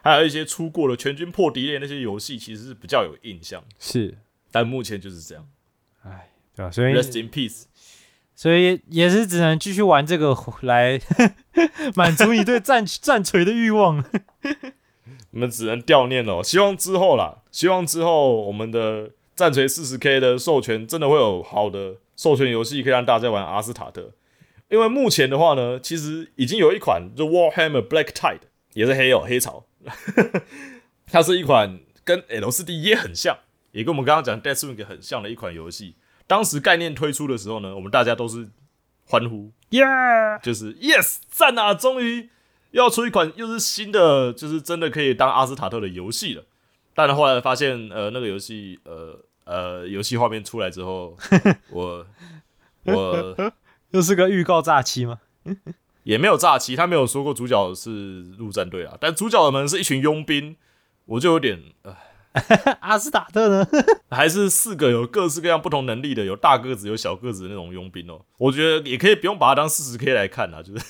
[0.02, 3.64] 还有一些出过的全军破敌类那些游戏，其实是比较有印象。
[3.78, 4.16] 是，
[4.50, 5.46] 但目前就是这样
[6.02, 6.70] 哎对吧？
[6.70, 7.64] 所以，Rest in peace。
[8.36, 11.00] 所以也是只能继续玩这个来
[11.94, 14.04] 满足你对战 战锤的欲望。
[15.30, 16.42] 你们只能悼念了。
[16.42, 24.12] 希望之后啦，希望之后我们的战锤四十 K 的授权真的会有好的授权游戏可以让大家玩阿斯塔特。
[24.70, 28.40] 因为目前的话呢，其实已经有一款就 Warhammer Black Tide
[28.72, 29.66] 也是黑哦黑潮，
[31.06, 33.38] 它是一款跟 L 四 D 也很像，
[33.72, 35.96] 也跟我们刚刚讲 Deathwing 很像的一款游戏。
[36.26, 38.48] 当时概念推出的时候呢，我们大家都是
[39.04, 40.42] 欢呼，，Yeah，！
[40.42, 42.30] 就是 yes 赞啊，终于
[42.70, 46.44] 要出一款又是新的，就是真的可以当阿斯塔特的游戏了。
[46.94, 51.16] 但后来发现，呃，那个游戏，呃呃，游戏画面出来之后，
[51.70, 52.06] 我
[52.84, 53.52] 我
[53.90, 55.18] 又是个预告诈欺吗？
[56.04, 60.56] 也没有炸期，他没有说过主角是陆战队啊，但主角们是一群佣兵，
[61.06, 61.96] 我就有点，呃，
[62.80, 63.66] 阿斯塔特呢？
[64.10, 68.20] 还是四个有各式各样不同能力的，有大个子有小个子的那种佣兵哦。
[68.38, 70.84] 我觉得也可以不用把它当四十 K 来看啊，就是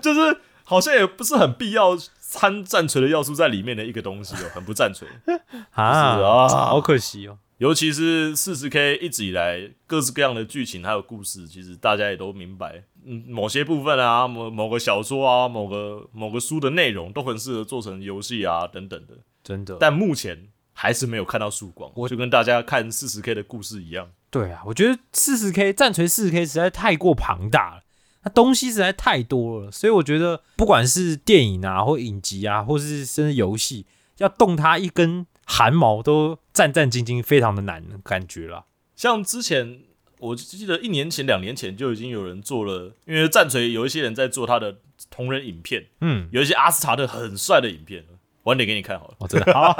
[0.00, 1.96] 就是好像也不是很必要
[2.30, 5.08] 掺战锤的要素在里面的一个东西哦，很不战锤。
[5.74, 7.38] 啊是啊好可惜哦。
[7.58, 19.14] 尤其是四十 K 一直以来各式各样的剧情还有故事，其实大家也都明白，嗯，某些部分啊，某某个小说啊，某个某个书的内容都很适合做成游戏啊等等的。
[19.42, 24.08] 真的，但目前还是没有看到曙光，我就跟大家看四十 K 的故事一样。
[24.30, 27.82] 对啊，我觉得四十 K 战锤四十 K 实在太过庞大了，
[28.22, 33.86] 它东西实在太多了，所以我觉得不管是电影啊，或影集啊，或是甚至游戏，
[34.18, 38.64] 要动它一根汗毛都战战兢兢，非常的难，感觉啦。
[38.94, 39.80] 像之前
[40.18, 44.76] 我记得一年前、两年前就已经有人做了，因为战锤有一些人在做他的
[45.08, 48.04] 同人影片，嗯，有一些阿斯塔特很帅的影片，
[48.42, 49.14] 晚点给你看好了。
[49.18, 49.72] 我真的 好，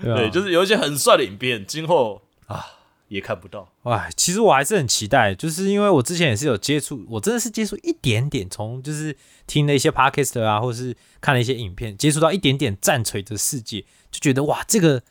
[0.00, 2.64] 对，就是有一些很帅的影片，今后啊
[3.08, 3.68] 也看不到。
[3.82, 15.02] 哎，其实我还是很期待，就是因为我之前也是有接触，我真的是接触一点点，从就是听了一些 podcast 啊，或是看了一些影片，接触到一点点战锤的世界，就觉得哇，这个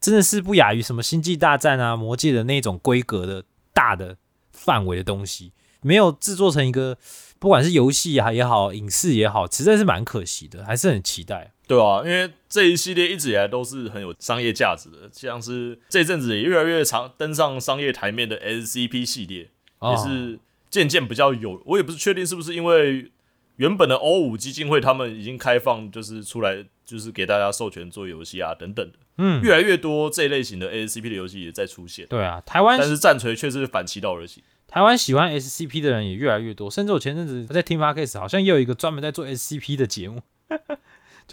[0.00, 4.16] 真的是不亚于什么星际大战啊、魔界的那种规格的大的
[4.52, 6.96] 范围的东西，没有制作成一个
[7.38, 11.52] 不管是游戏啊也好，影视也好，实在是蛮可惜的，还是很期待。
[11.72, 19.48] 对啊，因为这一系列一直以来都是很有商业价值的，像是这阵子也越来越常登上商业台面的 SCP 系列，
[19.78, 23.10] 哦也是渐渐比较有，我也不是确定是不是因为
[23.56, 34.42] 原本的 O 五基金会他们已经开放，就是出来就是给大家授权做游戏啊等等的，嗯，越来越多这一类型的 SCP 的游戏也在出现，对啊，台湾但是战锤却是反其道而行。
[34.68, 40.22] 台湾喜欢 SCP 的人也越来越多，甚至我前阵子在听 Podcast，好像也有一个专门在做 SCP 的节目，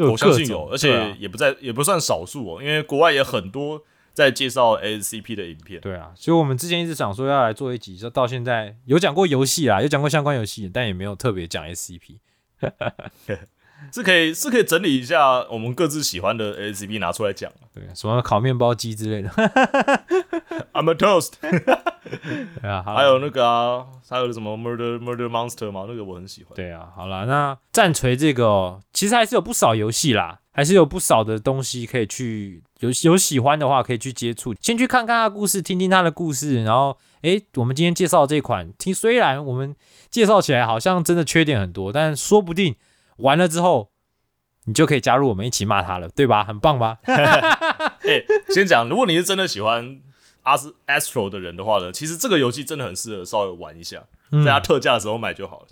[0.05, 3.83] 就我相信有，而且也不在，也不算少数哦，因为国外也很多
[4.13, 5.81] 在介绍 SCP 的影片。
[5.81, 12.19] 对啊，所以我们之前一直想说要来做一集，就到现在有讲过游戏啦，有讲过相关游戏，但也没有特别讲 SCP。
[13.93, 17.51] 是可以是可以整理一下我们各自喜欢的 A C P 拿出来讲。
[17.73, 19.29] 对，什么烤面包机之类的。
[20.73, 26.53] I'm a toast， 对啊，还有那个啊，还有什么 Murder Murder Monster 嘛，那个我很喜欢。
[26.55, 39.75] 对啊，好了，那战锤这个、哦、其实还是有不少游戏啦，还是有不少的东西可以去有有喜欢的话可以去接触，先去看看他的故事，听听他的故事，然后诶，我们今天介绍这款，听虽然我们
[40.09, 42.75] 介绍起来好像真的缺点很多，但说不定
[43.19, 43.91] 玩了之后。
[44.65, 46.43] 你就可以加入我们一起骂他了，对吧？
[46.43, 46.99] 很棒吧？
[47.07, 49.99] 哎、先讲，如果你是真的喜欢
[50.43, 55.67] 阿斯 Astro 的人的话呢，其实这个游戏真的很适合稍微玩一下，嗯在它特价的时候买就好了。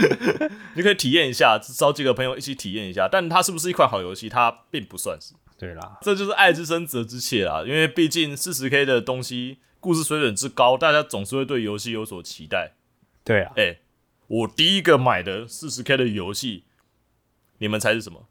[0.74, 3.06] 你可以体验一下，找几个朋友一起体验一下。
[3.10, 5.34] 但它是不是一款好游戏，它并不算是。
[5.58, 12.72] 对啦，这就是爱之深责之切啦，因为毕竟四十 K 的东西故事水准之高，大家总是会对游戏有所期待。
[13.22, 13.76] 对啊，哎、
[14.26, 16.64] 我第一个买的四十 K 的游戏，
[17.58, 18.26] 你们猜是什么？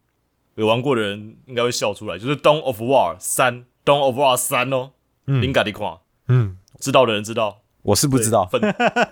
[0.56, 4.92] 有玩过的人应该会笑出来，就是《Dawn of War 三》，《Dawn of War 三》哦，
[5.26, 8.62] 林嘎迪夸，嗯，知道的人知道，我是不知道，粪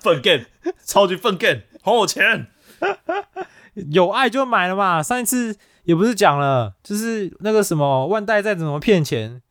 [0.01, 0.45] 粪 game，
[0.85, 2.47] 超级粪 game，还我钱！
[3.89, 5.01] 有爱就买了嘛。
[5.01, 9.41] 上一次也不是讲了，就是那个什么万代再怎么骗钱，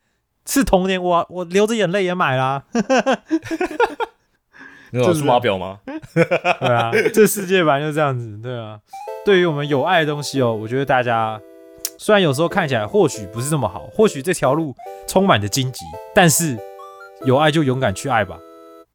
[0.45, 2.65] 是童年我我流着眼泪也买啦。
[4.91, 5.79] 那种数码表吗？
[6.13, 6.23] 对
[6.67, 8.79] 啊，这世界本来就这样子，对啊。
[9.25, 11.39] 对于我们有爱的东西哦，我觉得大家
[11.97, 14.75] 虽然有时候看起来或许不是这么好，或许这条路
[15.07, 15.85] 充满着荆棘，
[16.15, 16.57] 但是
[17.25, 18.39] 有爱就勇敢去爱吧，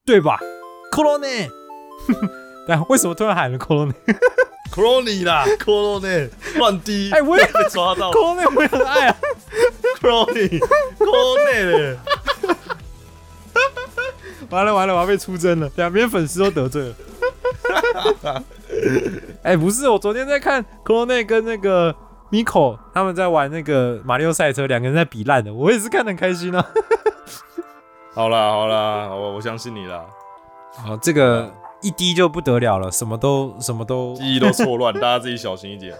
[0.04, 0.38] 对吧
[0.92, 1.48] c o l o n e
[2.66, 8.12] 但为什么突然喊了 Colony？c o l o n y 啦 c r o n y 乱滴，哎，我也 被抓到
[8.12, 9.16] c o l o n y 我也很爱啊。
[10.00, 11.96] c r o n y c r o n y 嘞，
[14.50, 16.94] 完了完了，我要被出征了，两边粉丝都得罪了。
[19.42, 21.94] 哎、不是，我昨天在看 c o l o n e 跟那个
[22.30, 26.64] Miko 他们在玩那个马里奥赛车，两个人在比烂的，我也是看得很开心啊。
[28.14, 30.04] 好啦好啦，我我相信你啦，
[30.76, 31.52] 好，这个
[31.86, 35.94] 一滴就不得了了，什么都什么都记忆都错乱， 大家自己小心一点，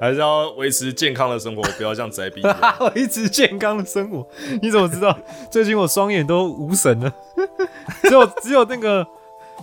[0.00, 2.58] 还是要维持健康的生活，不要像宅逼一样。
[2.96, 4.26] 维持健康的生活。
[4.60, 5.16] 你怎么知道？
[5.48, 7.12] 最近我双眼都无神了，
[8.02, 9.06] 只有只有那个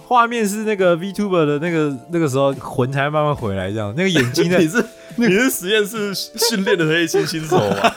[0.07, 4.85] 画面是那个 VTuber 的那个那个时候魂才慢慢回来，这样那个眼睛的你是
[5.17, 7.91] 你是实验室训练的黑心新手吗？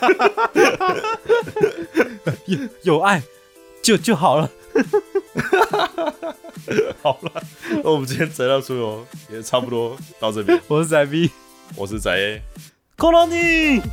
[2.82, 3.22] 有爱
[3.82, 4.50] 就就好了。
[7.01, 7.43] 好了，
[7.83, 10.59] 那我们今天宅到出游也差不多到这边。
[10.67, 11.31] 我是仔 B，
[11.75, 12.41] 我是宅 A，
[12.97, 13.83] コロニー